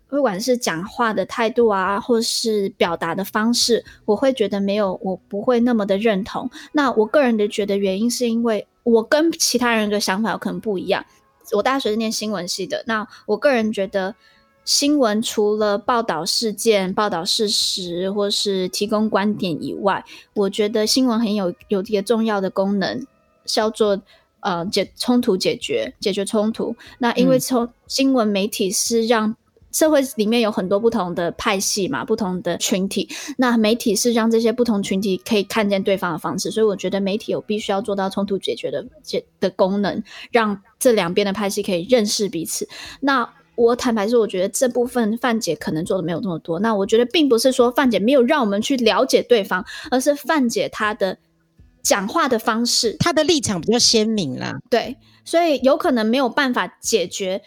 [0.09, 6.49] 不管是讲话的态度啊，或是表达的方式，我会觉得没有，我不会那么的认同。
[6.73, 11.05] 那我个人的觉得原因是因为我跟其他人的想法可能不一样。
[11.53, 14.15] 我大学是念新闻系的，那我个人觉得，
[14.65, 23.05] 新闻除了报道事件、报道事实，或是提供观点以外，我觉得新闻很有有一个重要的功能，
[23.45, 24.01] 叫做。
[24.41, 26.77] 呃，解冲突解决，解决冲突。
[26.99, 29.35] 那因为从新闻媒体是让
[29.73, 33.09] 社会里面有很多不同的派系嘛，不同的群体。
[33.37, 42.69] 那媒体是让这些不同群体可以看见对方的方式，所以我觉得媒体有必须要做到冲突解决的解的功能，让这两边的派系可以认识彼此。
[43.01, 46.61] 那我坦白说，我觉得这部分范姐可能做的没有这么多。
[46.61, 51.19] 那我觉得并不是说范姐没有让我们去了解对方，而是范姐她的。
[51.89, 57.41] 讲话的方式，他的立场比较鲜明啦，对，所以有可能没有办法解决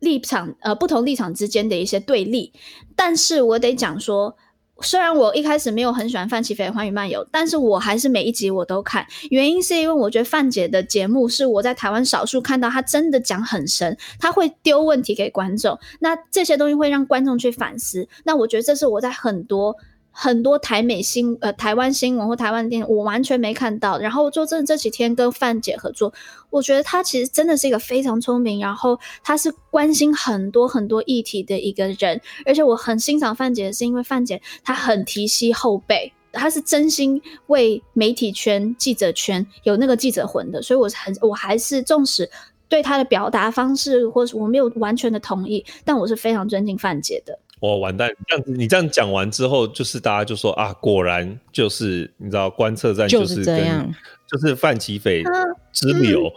[0.00, 2.52] 立场呃不同立场之间的一些对立。
[2.96, 4.36] 但是我得讲说，
[4.80, 18.08] 虽然我一开始没有很喜欢范琪斐的寰宇漫游，但是我还是每一集我都看，原因是因为我觉得范姐的节目是我在台湾少数看到她真的讲很深，她会丢问题给观众，那这些东西会让观众去反思。
[18.24, 19.76] 那我觉得这是我在很多。
[20.18, 26.10] 很多台美新呃台湾新闻或台湾电影我完全没看到，然后就真的这几天跟范姐合作，
[26.48, 42.30] 我觉得她其实真的是一个非常聪明，然后她是关心很多很多议题的一个人，而且我很欣赏范姐，是因为范姐她很提携后辈，她是真心为媒体圈、记者圈有那个记者魂的，所以我很我还是重视
[42.70, 47.38] 对她的表达方式，或是我没有完全的同意，但我是非常尊敬范姐的。
[47.58, 48.10] 我完蛋！
[48.26, 53.90] 这样子，你这样讲完之后，就是大家就说啊，果然就是你知道，观测站就是这样，
[54.30, 55.24] 就是范琪斐
[55.72, 56.30] 之流。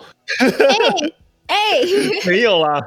[1.48, 1.56] 哎，
[2.26, 2.80] 没有啊，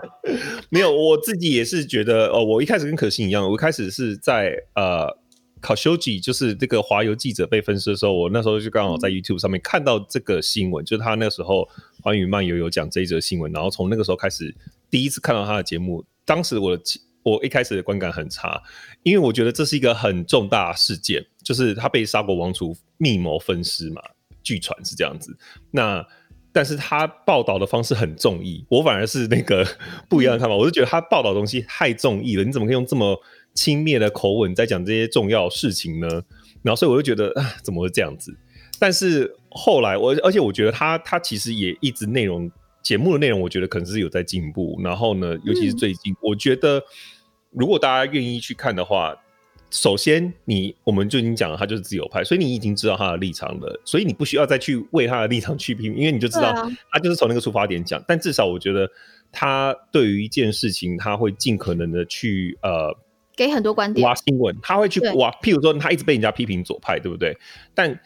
[0.71, 0.91] 没有。
[0.91, 5.15] 我自己也是觉得，哦，我一开始跟可心一样，我一开始是在呃
[5.61, 11.69] 考修吉，就是这个华邮记者被分尸的时候，我那时候就刚好在 YouTube 上面看到这个新闻，就是他那时候
[12.03, 14.55] 寰宇漫游有讲这一则新闻，然后从那个时候开始
[14.89, 16.83] 第一次看到他的节目，当时我的。
[17.23, 18.61] 我一开始的观感很差，
[19.03, 24.03] 因为我觉得这是一个很重大事件，就是他被沙国王储密谋分尸嘛，
[24.43, 25.37] 据传是这样子。
[25.71, 26.05] 那
[26.53, 29.67] 但是他报道的方式很综艺，我反而是那个
[30.11, 30.55] 不一样的看法。
[30.55, 33.19] 我是觉得他报道的东西太综艺了，你怎么可以用这么
[33.55, 36.09] 轻蔑的口吻在讲这些重要事情呢？
[36.63, 38.37] 然后所以我就觉得啊，怎么会这样子？
[38.79, 42.51] 但是后来我，而且我觉得他他其实也一直内容。
[42.83, 44.79] 节目的内容，我觉得可能是有在进步。
[44.83, 46.83] 然后呢，尤其是最近，嗯、我觉得
[47.51, 49.15] 如果大家愿意去看的话，
[49.71, 56.53] 首先你我们就已经讲了，他就是自由派，所以你已经知道他的立场了，所以你不需要再去为他的立场去批评，因为你就知道
[56.91, 57.99] 他就是从那个出发点讲。
[57.99, 58.87] 啊、但至少我觉得
[59.31, 62.95] 他对于一件事情，他会尽可能的去呃
[63.35, 65.31] 给很多观点挖新闻，他会去挖。
[65.41, 67.35] 譬如说，他一直被人家批评左派，对不对？
[67.75, 67.99] 但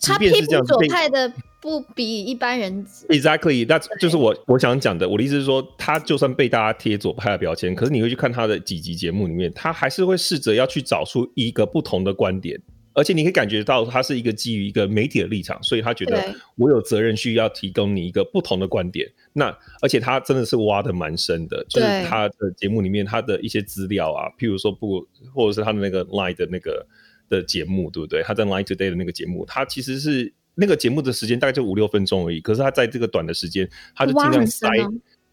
[0.00, 1.32] 他批评左派的。
[1.66, 5.08] 不比一般人 exactly，那就是我我想讲的。
[5.08, 12.56] 我的意思是说，他就算被大家贴左派的标签，可是你会去看他的几集节目里面，他还是会试着要去找出一个不同的观点，
[12.92, 19.10] 而且你可以感觉到他是一个基于一个媒体的立场，所以他觉得我有责任需要提供你一个不同的观点。
[19.32, 19.46] 那
[19.82, 25.04] 而且他真的是挖的蛮深的，就是他的节目里面他的一些资料啊，譬如说不，
[25.34, 26.86] 或者是他的那个 Line 的那个
[27.28, 28.22] 的节目，对不对？
[28.22, 34.68] 他在 Line Today 的那个节目，他其实是那个节目的时间大概就五六分钟而已，可是他在这个短的时间，他就尽量塞。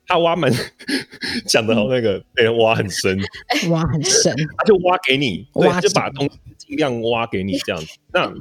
[0.06, 0.54] 他挖门
[1.48, 3.18] 讲的好那个，对，挖很深，
[3.72, 7.88] 挖很深，他就挖给你，对，就把东西尽量挖给你这样子。
[8.12, 8.34] 那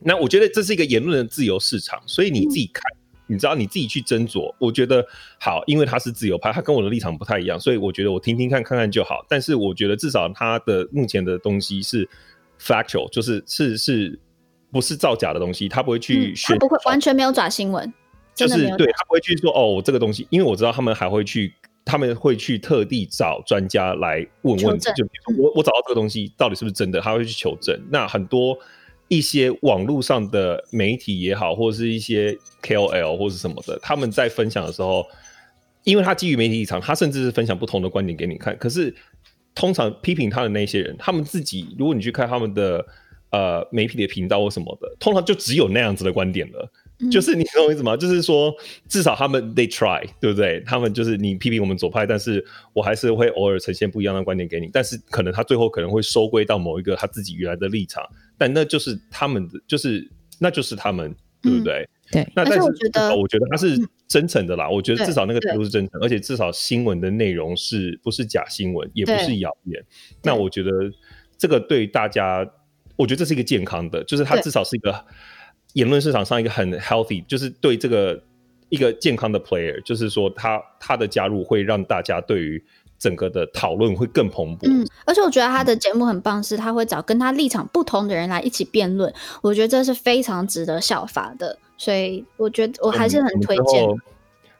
[0.00, 2.82] 那我觉得这是一个言论的自由市场，所以你自己看，
[3.28, 4.52] 你知道你自己去斟酌。
[4.58, 5.06] 我觉得
[5.38, 9.24] 好，因为他是自由派，他跟我的立场不太一样，所以我觉得我听听看看看就好。
[9.28, 12.08] 但是我觉得至少他的目前的东西是
[12.60, 14.18] factual，就是是是
[14.72, 17.92] 不是造假的东西，他不会去选，他不会完全没有假新闻。
[18.34, 21.52] 就是对他不会去说哦，这个东西，因为我知道他们还会去，
[21.84, 24.90] 他们会去特地找专家来问问题。
[24.96, 27.78] 就比如说我我找到这个东西到底是不是真的，他会去求证。
[27.90, 28.58] 那很多
[29.08, 35.06] 一些网络上的媒体也好，或者是一些 KOL 或者什么的，他们在分享的时候，
[35.84, 38.56] 因为他基于媒体立场，他甚至是分享不同的观点给你看。
[38.56, 38.94] 可是
[39.54, 42.82] 通常批评他的那些人，他们自己，如果你去看他们的
[43.32, 46.70] 呃媒体的频道或什么的，通常就只有那样子的观点了。
[47.10, 47.96] 就是你懂我意思吗？
[47.98, 48.54] 就是说，
[48.88, 50.60] 至少他们 they try，对不对？
[50.64, 54.70] 他们就是你批评我们左派，但是我还是会偶尔呈现不一样的观点给你。
[54.72, 58.08] 但是可能他最后可能会收归到某一个他自己原来的立场，
[58.38, 60.08] 但那就是他们的，就是
[60.38, 61.12] 那就是他们，
[61.42, 61.88] 对不对？
[62.12, 62.24] 对。
[62.36, 63.76] 那但是我觉得，我觉得他是
[64.06, 64.70] 真诚的啦。
[64.70, 69.84] 我觉得至少那个态度是真诚，而且至少新闻的内容是不是假新闻，也不是谣言。
[70.22, 70.70] 那我觉得
[71.36, 72.48] 这个对大家，
[73.02, 75.04] 我觉得这是一个健康的，就是他至少是一个。
[75.74, 78.22] 言论市场上一个很 healthy，就是对这个
[78.68, 82.62] 一个健康的 player，就是说他他的加入会让大家对于
[82.98, 84.68] 整个的讨论会更蓬勃。
[84.68, 91.58] 嗯，而且我觉得他的节目很棒，是他会找跟他立场不同的人来一起辩论，我觉得这是非常值得效法的。
[91.78, 93.88] 所以我觉得我还是很推荐。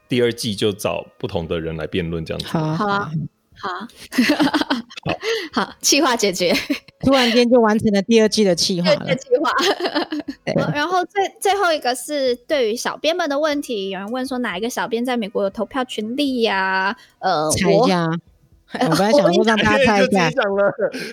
[0.09, 2.47] 第二季就找不同的人来辩论，这样子。
[2.47, 3.11] 好啊，好啊，
[3.59, 4.77] 好，
[5.51, 6.53] 好，企划解决，
[7.01, 9.15] 突然间就完成了第二季的计划了。
[9.15, 9.51] 计划。
[10.73, 16.95] 然后最最后一个是对于小编们的问题，有人问说哪一个小编在美国有投票权利呀？
[17.19, 18.07] 呃，猜一下，
[18.79, 20.29] 我本来想说让大家猜一下，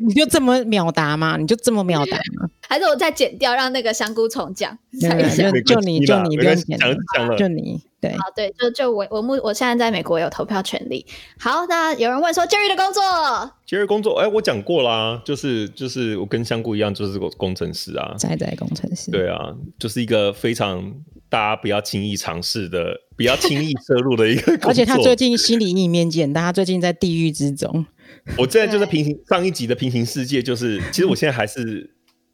[0.00, 1.36] 你就这么秒答吗？
[1.36, 2.48] 你就这么秒答吗？
[2.68, 4.78] 还是我再剪掉，让那个香菇虫讲？
[5.00, 5.08] 就
[5.80, 6.78] 你就你不用剪，
[7.36, 7.82] 就你。
[8.00, 11.04] 对，好，对，就就我我目我现在在美国有投票权利。
[11.38, 13.02] 好，那有人问说 Jerry 的工作
[13.68, 20.94] ，Jerry 工作，哎、欸，我讲过啦，就是就是我跟香菇一样，就是个工程师啊，在在工程师，对啊，就是一个非常
[21.28, 24.68] 大家不要轻易尝试的，不要轻易涉入的一个工作。
[24.70, 27.84] 而且他最近心理阴影面见，大他最近在地狱之中。
[28.36, 31.88] 我现在就在平行上一集的平行世界，就是其实我现在还是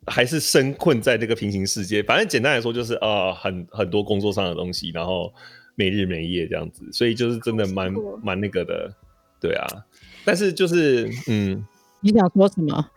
[0.06, 2.02] 还是身困在这个平行世界。
[2.02, 5.32] 反正简单来说，就是呃，很很多工作上的东西，然后。
[5.78, 7.92] 没日没夜这样子，所以就是真的蛮
[8.22, 8.90] 蛮那个的，
[9.38, 9.66] 对啊。
[10.24, 11.62] 但是就是，嗯，
[12.00, 12.90] 你想说什么？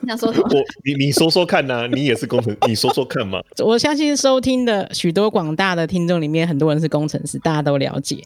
[0.00, 0.48] 你想说什么？
[0.50, 3.38] 我你你说说看呐、啊， 你也是工程，你说说看嘛。
[3.62, 8.22] 我相信收听的许多广大的听众里面，很多人是工程师，大家都了解，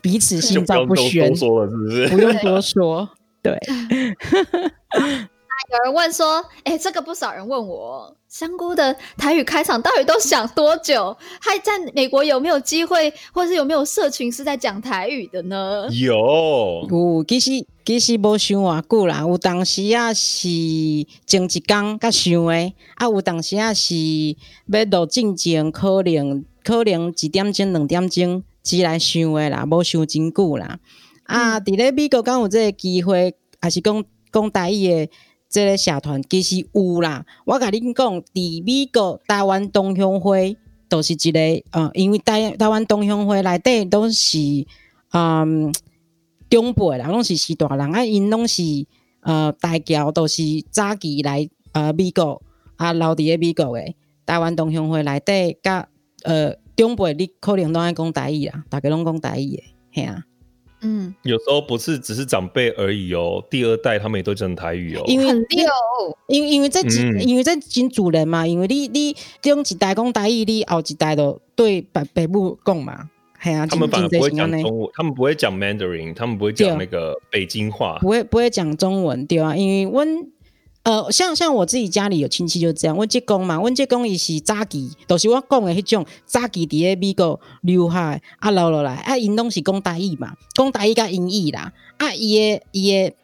[0.00, 1.28] 彼此心照不宣。
[1.30, 2.06] 不说了是不是？
[2.10, 3.10] 不用多说，
[3.42, 3.58] 对。
[5.72, 11.16] 有人问说：“哎、欸，这个不少人问我，香菇的台语开场到底都想多久？
[11.40, 16.14] 还在美国有没有机会，或是有没有社群是在讲台语的呢？”有，
[16.90, 19.20] 有，其实其实无想偌久啦。
[19.20, 20.46] 有当时啊是
[21.26, 23.94] 前一工甲想的，啊有当时啊是
[24.70, 30.78] 要录进前可能可能一点钟两点钟之来想的啦，无想真久啦。
[31.28, 35.10] 嗯、啊，伫咧美国敢有这个机会，还是讲讲台语诶？
[35.52, 40.56] 这个社团其实有啦，我甲恁讲，伫美国台湾东乡会
[40.88, 41.38] 都是一个，
[41.72, 44.38] 呃，因为台台湾东乡会内底都是，
[45.12, 45.70] 嗯，
[46.48, 48.62] 长辈啦，拢是是大人啊，因拢是，
[49.20, 52.40] 呃，大侨都是早期来，呃，美国
[52.76, 53.94] 啊，留伫咧美国诶，
[54.24, 55.86] 台湾东乡会内底甲，
[56.24, 60.24] 呃，长辈你可能拢爱讲台语啦，大家拢讲台语诶，嘿啊。
[60.82, 65.02] 嗯，有时候不是只是长辈而已哦，第二代他们也都讲台语哦。
[65.06, 65.26] 因为
[66.28, 73.08] 因为因为这几、嗯、因为这金主人嘛，因为你你中一代讲台语，你后一代都对北北部讲嘛，
[73.42, 73.66] 系啊。
[73.66, 80.30] 他们反而不会讲中文，他们不会讲 Mandarin，他们不会讲那个北京话，不会不会讲中文，对啊，因为温。
[80.84, 93.14] 呃，像像我自己家里有亲戚就这样，阮舅公嘛，阮舅公伊是早期，都、就是我讲的迄种早期伫咧美国留下啊，留落来啊，因拢是讲台语嘛，讲台语甲英语啦，啊，伊的伊的，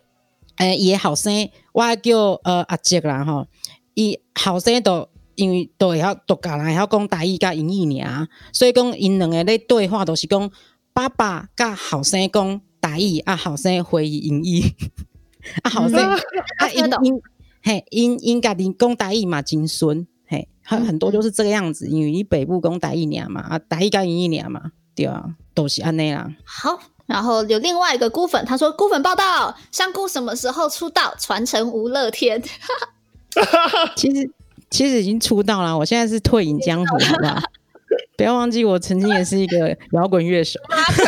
[0.59, 3.49] 诶，伊的后生，我叫呃阿杰啦吼，
[3.95, 10.49] 伊后生都因为都会晓读家来晓讲台语甲英语尔，所以讲因两个咧对话都是讲
[10.93, 14.63] 爸爸甲后生讲台语，啊后生回英语，
[15.63, 16.17] 啊后生啊
[16.73, 17.21] 因因
[17.63, 26.31] 嘿因因家己讲台语嘛真顺，嘿很很多就是这个样子，因为你北部讲台语尔嘛，啊台语甲英语尔嘛，对啊，都是安尼啦。
[26.45, 26.79] 好。
[27.09, 31.15] 然后有另外一个菇粉，他说：“菇粉报道，香菇什么时候出道？
[31.19, 32.39] 传承吴乐天。
[33.97, 34.31] ”其实
[34.69, 37.17] 其实已经出道了，我现在是退隐江湖，好
[38.17, 40.59] 不要忘记，我曾经也是一个摇滚乐手。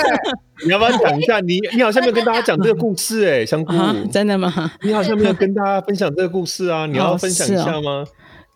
[0.64, 1.40] 你要不要讲一下？
[1.40, 4.72] 你你好像没有跟大家讲这个故事哎、欸，香菇、啊，真的吗？
[4.82, 6.86] 你好像没有跟大家分享这个故事啊？
[6.86, 8.04] 你要分享一下吗？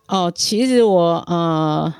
[0.09, 1.95] 哦，哦，哦，其实我呃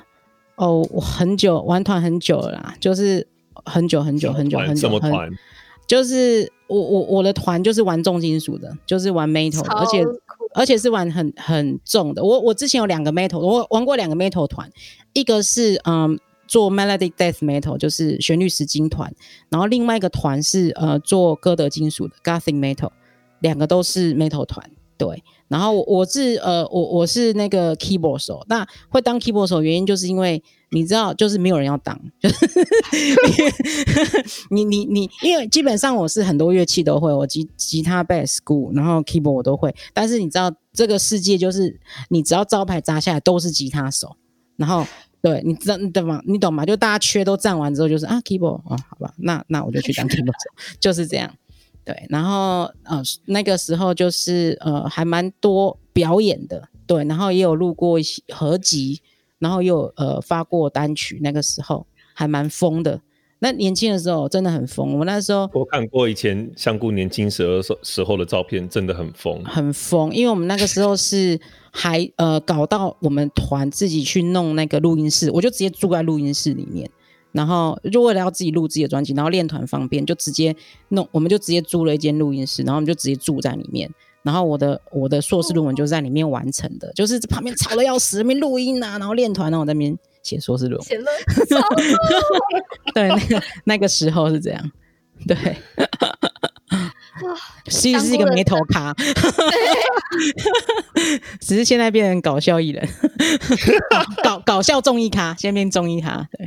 [0.55, 3.27] 哦，我很久玩团很久了啦，就是。
[3.67, 5.27] 很久很久很久很久，什么团？
[5.87, 10.05] 就是我我我的团就是玩重金属的，就是玩 metal，而且
[10.55, 12.23] 而且是玩很很重的。
[12.23, 14.69] 我我之前有两个 metal，我玩过两个 metal 团，
[15.13, 19.13] 一个是嗯做 melodic death metal，就是旋律十金团，
[19.49, 22.91] 然后另外一个团是呃做哥德金属的 gothic metal，
[23.41, 25.21] 两个都是 metal 团，对。
[25.47, 30.41] 然后我我是呃我我是那个 keyboard 手，那会当 keyboard 手原因就是因为。
[30.71, 32.35] 你知道，就是没有人要当，就是
[34.49, 39.73] 你 你你，因为基本上我是很多乐器都会，我吉吉他、bass、鼓，然后 keyboard 我都会。
[39.93, 44.15] 但是你知道，这个世界就是你只要招牌扎下来都是吉他手，
[44.57, 44.85] 然后
[45.21, 46.21] 对你知道你懂吗？
[46.25, 46.65] 你懂吗？
[46.65, 50.49] 就大家缺都占完之后，就是啊 keyboard 哦，好吧，那那我就去当 keyboard 手，
[50.81, 51.33] 就是这样。
[51.83, 59.01] 对，然后呃那个时候就是呃还蛮多表演的，对，然后也有录过一些合集。
[59.45, 61.85] 然后又呃发过单曲，那个时候
[62.15, 62.99] 还蛮疯的。
[63.37, 64.97] 那年轻的时候真的很疯。
[64.97, 70.11] 我那时候我看过以前香菇年轻时候时候的照片，真的很疯，很疯。
[70.15, 71.39] 因为我们那个时候是
[71.71, 76.89] 还呃搞到我们团自己去弄那个录音室，我就直接住在录音室里面，
[77.33, 80.55] 然后就为了要自己录自己的专辑，然后练团方便，就直接
[80.89, 83.87] 弄，我们就直接租了一间录音室，然后我们就直接住在里面。
[84.25, 90.87] 然后我的我的硕士论文就是在里面完成的，就是旁边吵得要死，那边录音啊，然后练团，然后我在那边写硕士论文。
[90.87, 91.07] 写论
[92.95, 94.71] 对，那个那个时候是这样，
[95.27, 95.37] 对。
[97.69, 98.93] 其实是一个没头咖，
[101.39, 102.85] 只是现在变成搞笑艺人，
[104.21, 106.27] 搞搞笑综艺咖，现在变综艺咖。
[106.37, 106.45] 对，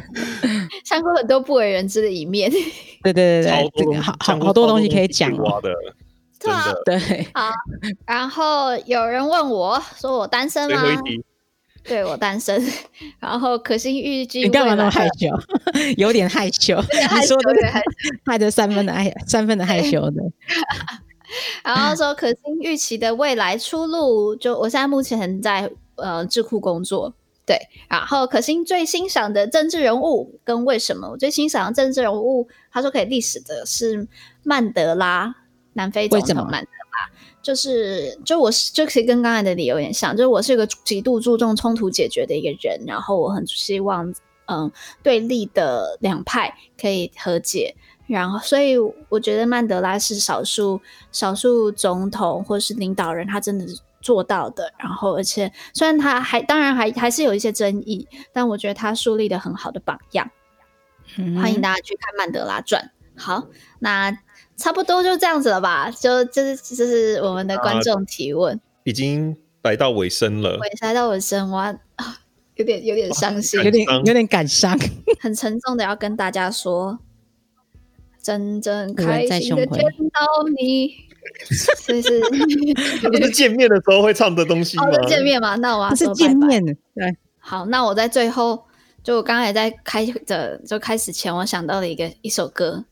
[0.82, 2.50] 香菇很多不为人知的一面。
[3.02, 5.44] 对对对对，这个好好好多东西可以讲的。
[6.84, 7.50] 对，好。
[8.06, 10.82] 然后有人问我说：“我单身吗？”
[11.84, 12.62] 对，我单身。
[13.20, 15.28] 然后可心预计，你干嘛那么 害羞？
[15.98, 16.76] 有点害羞。
[16.80, 17.52] 你说的
[18.24, 20.22] 害着三分的害，三分的害羞的。
[21.62, 27.12] 然后说可心预期的未来出路，就我现在目前在呃智库工作。
[27.46, 27.58] 对，
[27.90, 31.10] 然后可心最欣赏的政治人物跟为什么？
[31.10, 34.08] 我最欣赏的政治人物，他说可以历史的是
[34.42, 35.34] 曼德拉。
[35.74, 37.10] 南非总统曼德拉，
[37.42, 44.14] 就是就我是就其实跟刚才的理由有点像，就是我是一个极度注重冲突解决的一个人，然后我很希望
[44.46, 44.70] 嗯
[45.02, 47.74] 对立的两派可以和解，
[48.06, 48.76] 然后所以
[49.08, 60.30] 我觉得曼德拉是少数少数总统或是领导人他真的是做到的，然后而且虽然他还当然还还是有一些争议，但我觉得他树立的很好的榜样，
[61.18, 62.92] 嗯、欢迎大家去看曼德拉传。
[63.16, 63.48] 好，
[63.80, 64.16] 那。
[64.56, 71.76] 差不多就这样子了吧，就就是就是我们的观众提问，啊、已经来到尾声了，尾来到尾声，我，
[72.56, 74.78] 有点有点伤心，有点有点感伤，
[75.20, 76.98] 很沉重的要跟大家说，
[78.22, 79.82] 真正开心的见
[80.12, 80.88] 到你，
[81.86, 82.20] 就是
[83.08, 84.84] 不是见面的时候会唱的东西吗？
[84.86, 88.64] 哦、见面嘛，那我要是见面对，好，那我在最后，
[89.02, 92.84] 就我刚才在开的就开始前，我想到了一个一首歌。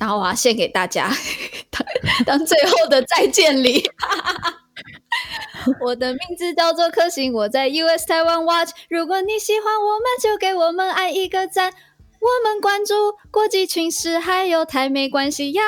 [0.00, 1.10] 然后我要献给大家
[1.70, 1.86] 当，
[2.24, 3.88] 当最后的再见礼。
[5.78, 8.70] 我的名字叫做克星，我在 US 台湾 Watch。
[8.88, 11.74] 如果你喜欢我们，就给我们爱一个赞。
[12.18, 12.94] 我们关注
[13.30, 15.62] 国际情势，还有台美关系呀。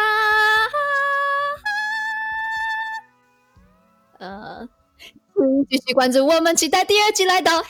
[4.18, 4.68] 呃，
[5.68, 7.58] 继续关注我们，期待第二季来到。
[7.58, 7.68] 嘿。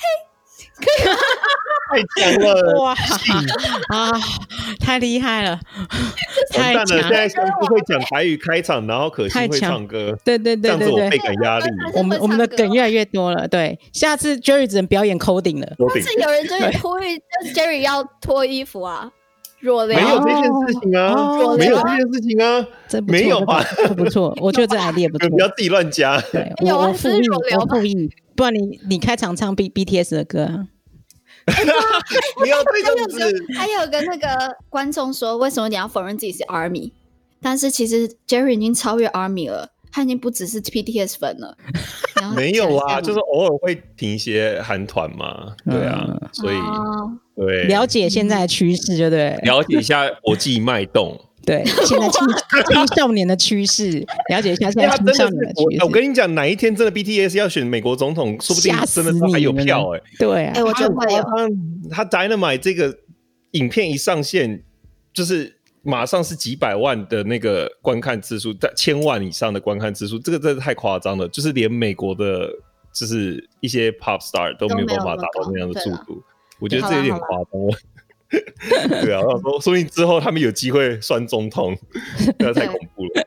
[1.93, 2.81] 太强了。
[2.81, 2.95] 哇！
[3.89, 4.11] 啊，
[4.81, 5.61] 太厉害了，
[6.51, 6.81] 太强。
[6.81, 6.87] 了！
[6.87, 11.67] 现在香菇会讲台语开场，然后可心会唱歌，对对对对对，这样子我倍感压力。
[11.95, 15.71] 我们我们的梗越来越多了，对，下次 Jerry 只能表演 coding 了。
[15.95, 19.11] 但是有人就会呼吁，就是 Jerry 要脱衣服啊，
[19.61, 20.01] 弱聊。
[20.01, 23.63] 没有这件事情啊，哦、没有这件事情啊，真没有吧？
[23.99, 26.19] 不错， 我觉得这 idea 不错，不要自己乱加。
[26.33, 27.29] 对，我我附议，
[27.59, 30.69] 我附议，不然你你开场唱 B B T S 的歌啊。
[32.39, 33.45] 不要对这样子。
[33.57, 34.29] 还有个那个
[34.69, 36.93] 观众说，为什么你要否认自己是 Army？
[37.41, 41.57] 但是其实 Jerry 已经超越 Army 了，他已经不只是 PTS 粉了。
[42.37, 52.27] 没有啊，就是偶尔会听一些韩团嘛，对啊，嗯、所以、哦、对了解现在的趋势，就对，了解一下国际脉动，对， 现在青
[52.69, 55.85] 青少年的趋势，了解一下现在青少年的趋势。
[55.85, 61.23] 我跟你讲，哪一天真的 BTS 要选美国总统，说不定真的还有票哎、欸，对啊，哎，我觉得会有
[61.91, 62.97] 他 Dynamite 这个
[63.53, 64.63] 影片一上线，
[65.13, 65.59] 就是。
[65.85, 71.27] 马上是几百万的那个观看次数，在千万以上的观看次数，这个真的太夸张了。
[71.27, 72.49] 就是连美国的，
[72.95, 76.23] 就是一些 pop star 都没有办法达到那样的速度。
[76.61, 77.77] 我觉得这有点夸张了。
[79.03, 81.77] 对啊，我说，说不定之后他们有机会算总统，
[82.39, 83.27] 那太恐怖了。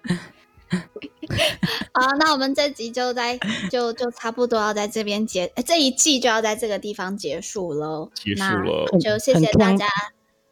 [1.94, 3.40] 好，那我们这集就在
[3.72, 8.10] 就就差不多要在这边结，这一季就要在这个地方结束喽。
[8.14, 9.88] 结束了，就谢谢大家，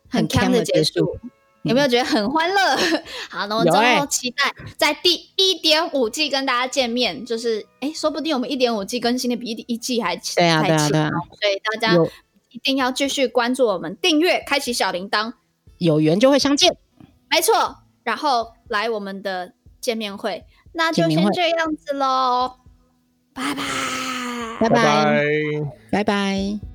[0.10, 1.18] 很康的结束。
[1.64, 2.76] 有没有觉得很欢乐？
[3.30, 7.26] 好，那我们最后期待在第一点五季跟大家见面。
[7.26, 11.10] 就是，哎，说不定我们一点五季更新的比一一季还对啊，对啊，对啊。
[11.40, 11.98] 所以大家
[12.54, 15.34] 一定要继续关注我们，订阅，开启小铃铛，
[15.80, 16.78] 有缘就会相见。
[17.30, 22.60] 没错，然后来我们的见面会，那就先这样子喽，
[23.34, 23.64] 拜拜，
[24.60, 25.26] 拜拜，
[25.92, 26.73] 拜拜。